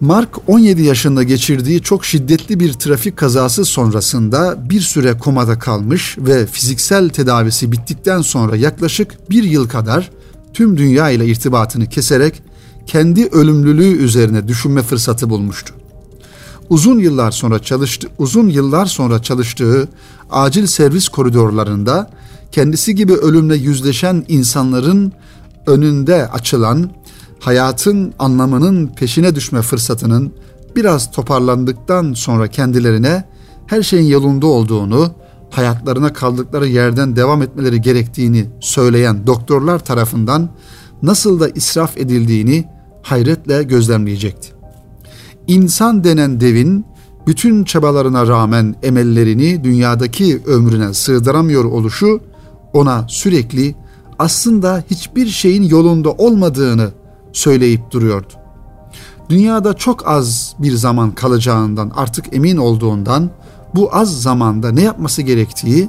Mark 0.00 0.48
17 0.48 0.82
yaşında 0.82 1.22
geçirdiği 1.22 1.82
çok 1.82 2.04
şiddetli 2.04 2.60
bir 2.60 2.72
trafik 2.72 3.16
kazası 3.16 3.64
sonrasında 3.64 4.70
bir 4.70 4.80
süre 4.80 5.18
komada 5.18 5.58
kalmış 5.58 6.18
ve 6.18 6.46
fiziksel 6.46 7.08
tedavisi 7.08 7.72
bittikten 7.72 8.20
sonra 8.20 8.56
yaklaşık 8.56 9.30
bir 9.30 9.42
yıl 9.42 9.68
kadar 9.68 10.10
tüm 10.52 10.76
dünya 10.76 11.10
ile 11.10 11.26
irtibatını 11.26 11.86
keserek 11.86 12.42
kendi 12.86 13.26
ölümlülüğü 13.26 13.96
üzerine 14.04 14.48
düşünme 14.48 14.82
fırsatı 14.82 15.30
bulmuştu. 15.30 15.74
Uzun 16.70 16.98
yıllar 16.98 17.30
sonra 17.30 17.58
çalıştı, 17.58 18.08
uzun 18.18 18.48
yıllar 18.48 18.86
sonra 18.86 19.22
çalıştığı 19.22 19.88
acil 20.30 20.66
servis 20.66 21.08
koridorlarında 21.08 22.10
kendisi 22.52 22.94
gibi 22.94 23.12
ölümle 23.12 23.56
yüzleşen 23.56 24.24
insanların 24.28 25.12
önünde 25.66 26.28
açılan 26.28 26.90
hayatın 27.40 28.14
anlamının 28.18 28.86
peşine 28.86 29.34
düşme 29.34 29.62
fırsatının 29.62 30.32
biraz 30.76 31.10
toparlandıktan 31.10 32.12
sonra 32.12 32.48
kendilerine 32.48 33.24
her 33.66 33.82
şeyin 33.82 34.06
yolunda 34.06 34.46
olduğunu, 34.46 35.12
hayatlarına 35.50 36.12
kaldıkları 36.12 36.68
yerden 36.68 37.16
devam 37.16 37.42
etmeleri 37.42 37.80
gerektiğini 37.80 38.46
söyleyen 38.60 39.26
doktorlar 39.26 39.78
tarafından 39.78 40.48
nasıl 41.02 41.40
da 41.40 41.48
israf 41.48 41.98
edildiğini 41.98 42.68
hayretle 43.02 43.62
gözlemleyecekti. 43.62 44.53
İnsan 45.46 46.04
denen 46.04 46.40
devin 46.40 46.86
bütün 47.26 47.64
çabalarına 47.64 48.26
rağmen 48.26 48.74
emellerini 48.82 49.64
dünyadaki 49.64 50.42
ömrüne 50.46 50.94
sığdıramıyor 50.94 51.64
oluşu 51.64 52.20
ona 52.72 53.04
sürekli 53.08 53.74
aslında 54.18 54.84
hiçbir 54.90 55.26
şeyin 55.26 55.62
yolunda 55.62 56.12
olmadığını 56.12 56.90
söyleyip 57.32 57.90
duruyordu. 57.90 58.32
Dünyada 59.28 59.74
çok 59.74 60.08
az 60.08 60.54
bir 60.58 60.72
zaman 60.72 61.14
kalacağından 61.14 61.92
artık 61.96 62.34
emin 62.36 62.56
olduğundan 62.56 63.30
bu 63.74 63.94
az 63.94 64.22
zamanda 64.22 64.72
ne 64.72 64.82
yapması 64.82 65.22
gerektiği 65.22 65.88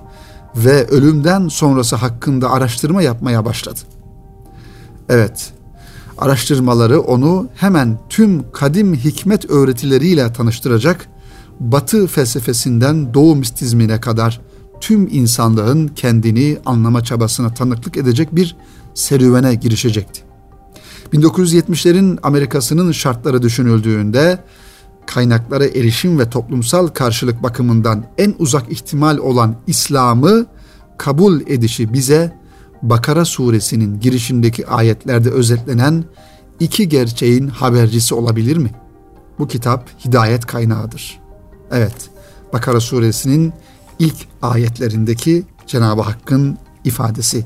ve 0.55 0.87
ölümden 0.87 1.47
sonrası 1.47 1.95
hakkında 1.95 2.51
araştırma 2.51 3.01
yapmaya 3.01 3.45
başladı. 3.45 3.79
Evet, 5.09 5.53
araştırmaları 6.17 7.01
onu 7.01 7.47
hemen 7.55 7.99
tüm 8.09 8.51
kadim 8.51 8.95
hikmet 8.95 9.49
öğretileriyle 9.49 10.33
tanıştıracak, 10.33 11.07
Batı 11.59 12.07
felsefesinden 12.07 13.13
Doğu 13.13 13.35
mistizmine 13.35 14.01
kadar 14.01 14.41
tüm 14.81 15.07
insanlığın 15.11 15.87
kendini 15.87 16.57
anlama 16.65 17.03
çabasına 17.03 17.53
tanıklık 17.53 17.97
edecek 17.97 18.35
bir 18.35 18.55
serüvene 18.93 19.55
girişecekti. 19.55 20.21
1970'lerin 21.13 22.19
Amerikasının 22.23 22.91
şartları 22.91 23.41
düşünüldüğünde 23.41 24.39
kaynaklara 25.05 25.65
erişim 25.65 26.19
ve 26.19 26.29
toplumsal 26.29 26.87
karşılık 26.87 27.43
bakımından 27.43 28.05
en 28.17 28.35
uzak 28.39 28.71
ihtimal 28.71 29.17
olan 29.17 29.55
İslam'ı 29.67 30.45
kabul 30.97 31.41
edişi 31.41 31.93
bize 31.93 32.37
Bakara 32.81 33.25
suresinin 33.25 33.99
girişindeki 33.99 34.67
ayetlerde 34.67 35.29
özetlenen 35.29 36.03
iki 36.59 36.89
gerçeğin 36.89 37.47
habercisi 37.47 38.15
olabilir 38.15 38.57
mi? 38.57 38.71
Bu 39.39 39.47
kitap 39.47 39.89
hidayet 40.05 40.45
kaynağıdır. 40.45 41.19
Evet, 41.71 42.09
Bakara 42.53 42.79
suresinin 42.79 43.53
ilk 43.99 44.15
ayetlerindeki 44.41 45.43
Cenab-ı 45.67 46.01
Hakk'ın 46.01 46.57
ifadesi. 46.83 47.45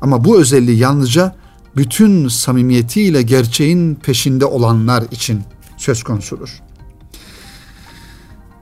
Ama 0.00 0.24
bu 0.24 0.38
özelliği 0.40 0.78
yalnızca 0.78 1.34
bütün 1.76 2.28
samimiyetiyle 2.28 3.22
gerçeğin 3.22 3.94
peşinde 3.94 4.46
olanlar 4.46 5.04
için 5.10 5.42
söz 5.76 6.02
konusudur. 6.02 6.62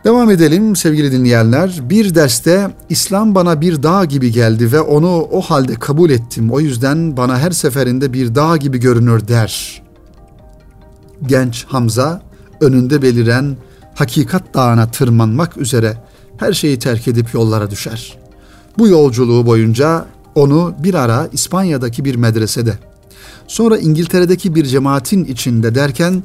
Devam 0.04 0.30
edelim 0.30 0.76
sevgili 0.76 1.12
dinleyenler. 1.12 1.80
Bir 1.82 2.14
derste 2.14 2.70
İslam 2.88 3.34
bana 3.34 3.60
bir 3.60 3.82
dağ 3.82 4.04
gibi 4.04 4.32
geldi 4.32 4.72
ve 4.72 4.80
onu 4.80 5.28
o 5.32 5.40
halde 5.40 5.74
kabul 5.74 6.10
ettim. 6.10 6.50
O 6.50 6.60
yüzden 6.60 7.16
bana 7.16 7.38
her 7.38 7.50
seferinde 7.50 8.12
bir 8.12 8.34
dağ 8.34 8.56
gibi 8.56 8.78
görünür 8.78 9.28
der. 9.28 9.82
Genç 11.26 11.64
Hamza 11.64 12.22
önünde 12.60 13.02
beliren 13.02 13.56
hakikat 13.94 14.54
dağına 14.54 14.90
tırmanmak 14.90 15.56
üzere 15.56 15.96
her 16.36 16.52
şeyi 16.52 16.78
terk 16.78 17.08
edip 17.08 17.34
yollara 17.34 17.70
düşer. 17.70 18.18
Bu 18.78 18.88
yolculuğu 18.88 19.46
boyunca 19.46 20.06
onu 20.34 20.74
bir 20.78 20.94
ara 20.94 21.28
İspanya'daki 21.32 22.04
bir 22.04 22.14
medresede, 22.14 22.74
sonra 23.46 23.78
İngiltere'deki 23.78 24.54
bir 24.54 24.64
cemaatin 24.64 25.24
içinde 25.24 25.74
derken 25.74 26.22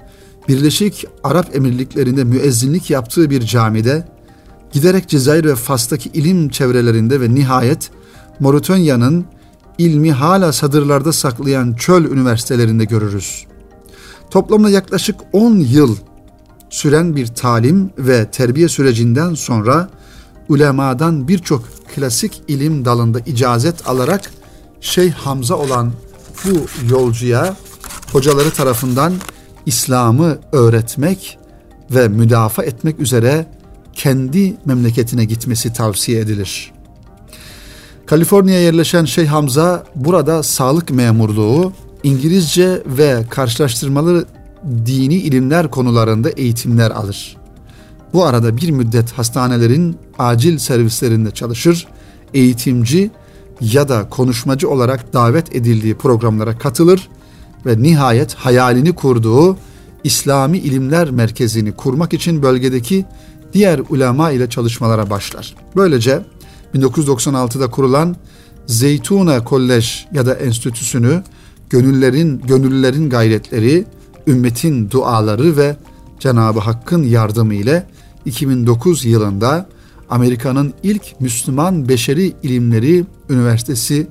Birleşik 0.48 1.06
Arap 1.24 1.56
Emirlikleri'nde 1.56 2.24
müezzinlik 2.24 2.90
yaptığı 2.90 3.30
bir 3.30 3.42
camide, 3.42 4.08
giderek 4.72 5.10
Cezayir 5.10 5.46
ve 5.46 5.56
Fas'taki 5.56 6.10
ilim 6.10 6.50
çevrelerinde 6.50 7.22
ve 7.22 7.36
nihayet 7.36 7.92
Moritanya'nın 8.40 9.26
ilmi 9.78 10.12
hala 10.12 10.54
sadırlarda 10.54 11.14
saklayan 11.14 11.74
çöl 11.74 12.06
üniversitelerinde 12.06 12.86
görürüz. 12.86 13.46
Toplamda 14.32 14.70
yaklaşık 14.70 15.16
10 15.34 15.56
yıl 15.56 15.98
süren 16.70 17.16
bir 17.16 17.28
talim 17.28 17.90
ve 17.98 18.32
terbiye 18.32 18.70
sürecinden 18.70 19.34
sonra 19.34 19.90
ulemadan 20.50 21.28
birçok 21.28 21.64
klasik 21.96 22.42
ilim 22.48 22.86
dalında 22.86 23.20
icazet 23.20 23.88
alarak 23.88 24.32
Şeyh 24.82 25.14
Hamza 25.14 25.56
olan 25.56 25.92
bu 26.46 26.50
yolcuya 26.90 27.56
hocaları 28.12 28.52
tarafından 28.52 29.14
İslam'ı 29.68 30.38
öğretmek 30.52 31.38
ve 31.92 32.08
müdafaa 32.08 32.64
etmek 32.64 33.00
üzere 33.00 33.46
kendi 33.94 34.58
memleketine 34.66 35.26
gitmesi 35.26 35.74
tavsiye 35.74 36.20
edilir. 36.20 36.72
Kaliforniya'ya 38.06 38.62
yerleşen 38.62 39.06
Şeyh 39.06 39.28
Hamza 39.28 39.84
burada 39.96 40.44
sağlık 40.44 40.92
memurluğu, 40.92 41.74
İngilizce 42.04 42.84
ve 42.86 43.24
karşılaştırmalı 43.30 44.26
dini 44.86 45.16
ilimler 45.16 45.72
konularında 45.72 46.30
eğitimler 46.30 46.92
alır. 46.92 47.38
Bu 48.14 48.26
arada 48.26 48.58
bir 48.58 48.72
müddet 48.72 49.12
hastanelerin 49.12 49.98
acil 50.20 50.58
servislerinde 50.58 51.32
çalışır, 51.32 51.88
eğitimci 52.34 53.12
ya 53.62 53.90
da 53.90 54.10
konuşmacı 54.10 54.70
olarak 54.70 55.14
davet 55.14 55.56
edildiği 55.56 55.96
programlara 55.98 56.58
katılır 56.58 57.10
ve 57.68 57.82
nihayet 57.82 58.34
hayalini 58.34 58.96
kurduğu 58.96 59.58
İslami 60.04 60.58
İlimler 60.58 61.12
Merkezi'ni 61.12 61.72
kurmak 61.72 62.14
için 62.14 62.42
bölgedeki 62.42 63.06
diğer 63.54 63.82
ulema 63.90 64.32
ile 64.32 64.50
çalışmalara 64.50 65.10
başlar. 65.10 65.56
Böylece 65.76 66.22
1996'da 66.76 67.70
kurulan 67.70 68.16
Zeytuna 68.66 69.44
Kolej 69.44 70.06
ya 70.14 70.26
da 70.26 70.34
Enstitüsü'nü 70.34 71.24
gönüllerin 71.70 72.42
gönüllülerin 72.48 73.10
gayretleri, 73.10 73.86
ümmetin 74.28 74.92
duaları 74.92 75.58
ve 75.58 75.76
Cenab-ı 76.20 76.60
Hakk'ın 76.60 77.04
yardımı 77.04 77.54
ile 77.54 77.88
2009 78.26 79.06
yılında 79.06 79.70
Amerika'nın 80.10 80.74
ilk 80.84 81.22
Müslüman 81.22 81.90
Beşeri 81.90 82.34
İlimleri 82.44 83.06
Üniversitesi 83.30 84.08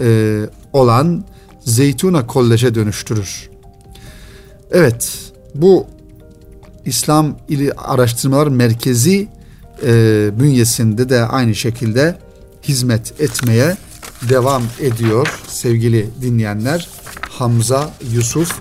e, 0.00 0.38
olan 0.72 1.24
Zeytuna 1.64 2.26
Kolej'e 2.26 2.74
dönüştürür. 2.74 3.50
Evet, 4.70 5.32
bu 5.54 5.86
İslam 6.84 7.36
İli 7.48 7.72
Araştırmalar 7.72 8.46
Merkezi 8.46 9.28
e, 9.82 10.30
bünyesinde 10.40 11.08
de 11.08 11.24
aynı 11.24 11.54
şekilde 11.54 12.18
hizmet 12.62 13.20
etmeye 13.20 13.76
devam 14.28 14.62
ediyor 14.80 15.40
sevgili 15.48 16.10
dinleyenler. 16.22 16.88
Hamza 17.30 17.90
Yusuf 18.12 18.60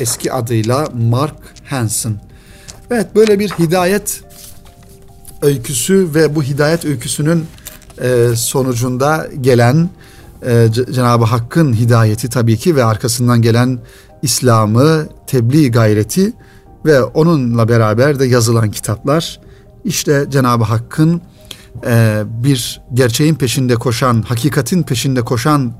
eski 0.00 0.32
adıyla 0.32 0.88
Mark 1.10 1.36
Hansen. 1.64 2.20
Evet 2.90 3.14
böyle 3.14 3.38
bir 3.38 3.50
hidayet 3.50 4.20
öyküsü 5.42 6.14
ve 6.14 6.34
bu 6.34 6.42
hidayet 6.42 6.84
öyküsünün 6.84 7.46
e, 8.02 8.28
sonucunda 8.36 9.28
gelen 9.40 9.90
e, 10.46 10.68
Cenab-ı 10.92 11.24
Hakk'ın 11.24 11.72
hidayeti 11.72 12.28
tabii 12.28 12.56
ki 12.56 12.76
ve 12.76 12.84
arkasından 12.84 13.42
gelen 13.42 13.78
İslam'ı 14.22 15.08
tebliğ 15.26 15.70
gayreti 15.70 16.32
ve 16.84 17.02
onunla 17.02 17.68
beraber 17.68 18.18
de 18.18 18.26
yazılan 18.26 18.70
kitaplar 18.70 19.40
işte 19.84 20.26
Cenab-ı 20.30 20.64
Hakk'ın 20.64 21.20
e, 21.86 22.22
bir 22.26 22.80
gerçeğin 22.94 23.34
peşinde 23.34 23.74
koşan, 23.74 24.22
hakikatin 24.22 24.82
peşinde 24.82 25.22
koşan 25.22 25.72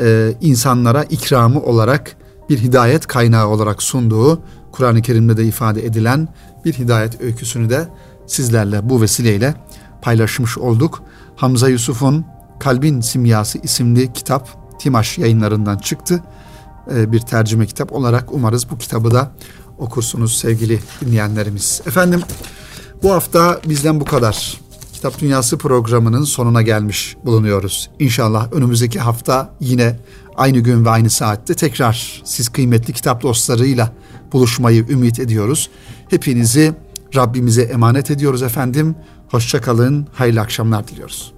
e, 0.00 0.34
insanlara 0.40 1.04
ikramı 1.04 1.62
olarak 1.62 2.16
bir 2.50 2.58
hidayet 2.58 3.06
kaynağı 3.06 3.46
olarak 3.46 3.82
sunduğu 3.82 4.42
Kur'an-ı 4.72 5.02
Kerim'de 5.02 5.36
de 5.36 5.44
ifade 5.44 5.86
edilen 5.86 6.28
bir 6.64 6.72
hidayet 6.72 7.20
öyküsünü 7.20 7.70
de 7.70 7.88
sizlerle 8.26 8.88
bu 8.88 9.02
vesileyle 9.02 9.54
paylaşmış 10.02 10.58
olduk. 10.58 11.02
Hamza 11.36 11.68
Yusuf'un 11.68 12.24
Kalbin 12.58 13.00
Simyası 13.00 13.58
isimli 13.58 14.12
kitap 14.12 14.48
Timaş 14.78 15.18
yayınlarından 15.18 15.78
çıktı. 15.78 16.22
Ee, 16.94 17.12
bir 17.12 17.20
tercüme 17.20 17.66
kitap 17.66 17.92
olarak 17.92 18.32
umarız 18.32 18.70
bu 18.70 18.78
kitabı 18.78 19.10
da 19.10 19.32
okursunuz 19.78 20.38
sevgili 20.38 20.80
dinleyenlerimiz. 21.00 21.82
Efendim 21.86 22.22
bu 23.02 23.12
hafta 23.12 23.60
bizden 23.68 24.00
bu 24.00 24.04
kadar. 24.04 24.60
Kitap 24.92 25.20
Dünyası 25.20 25.58
programının 25.58 26.24
sonuna 26.24 26.62
gelmiş 26.62 27.16
bulunuyoruz. 27.24 27.90
İnşallah 27.98 28.52
önümüzdeki 28.52 29.00
hafta 29.00 29.54
yine 29.60 29.96
aynı 30.36 30.58
gün 30.58 30.84
ve 30.84 30.90
aynı 30.90 31.10
saatte 31.10 31.54
tekrar 31.54 32.22
siz 32.24 32.48
kıymetli 32.48 32.92
kitap 32.92 33.22
dostlarıyla 33.22 33.92
buluşmayı 34.32 34.86
ümit 34.88 35.20
ediyoruz. 35.20 35.70
Hepinizi 36.10 36.74
Rabbimize 37.16 37.62
emanet 37.62 38.10
ediyoruz 38.10 38.42
efendim. 38.42 38.94
Hoşçakalın, 39.30 40.06
hayırlı 40.12 40.40
akşamlar 40.40 40.88
diliyoruz. 40.88 41.35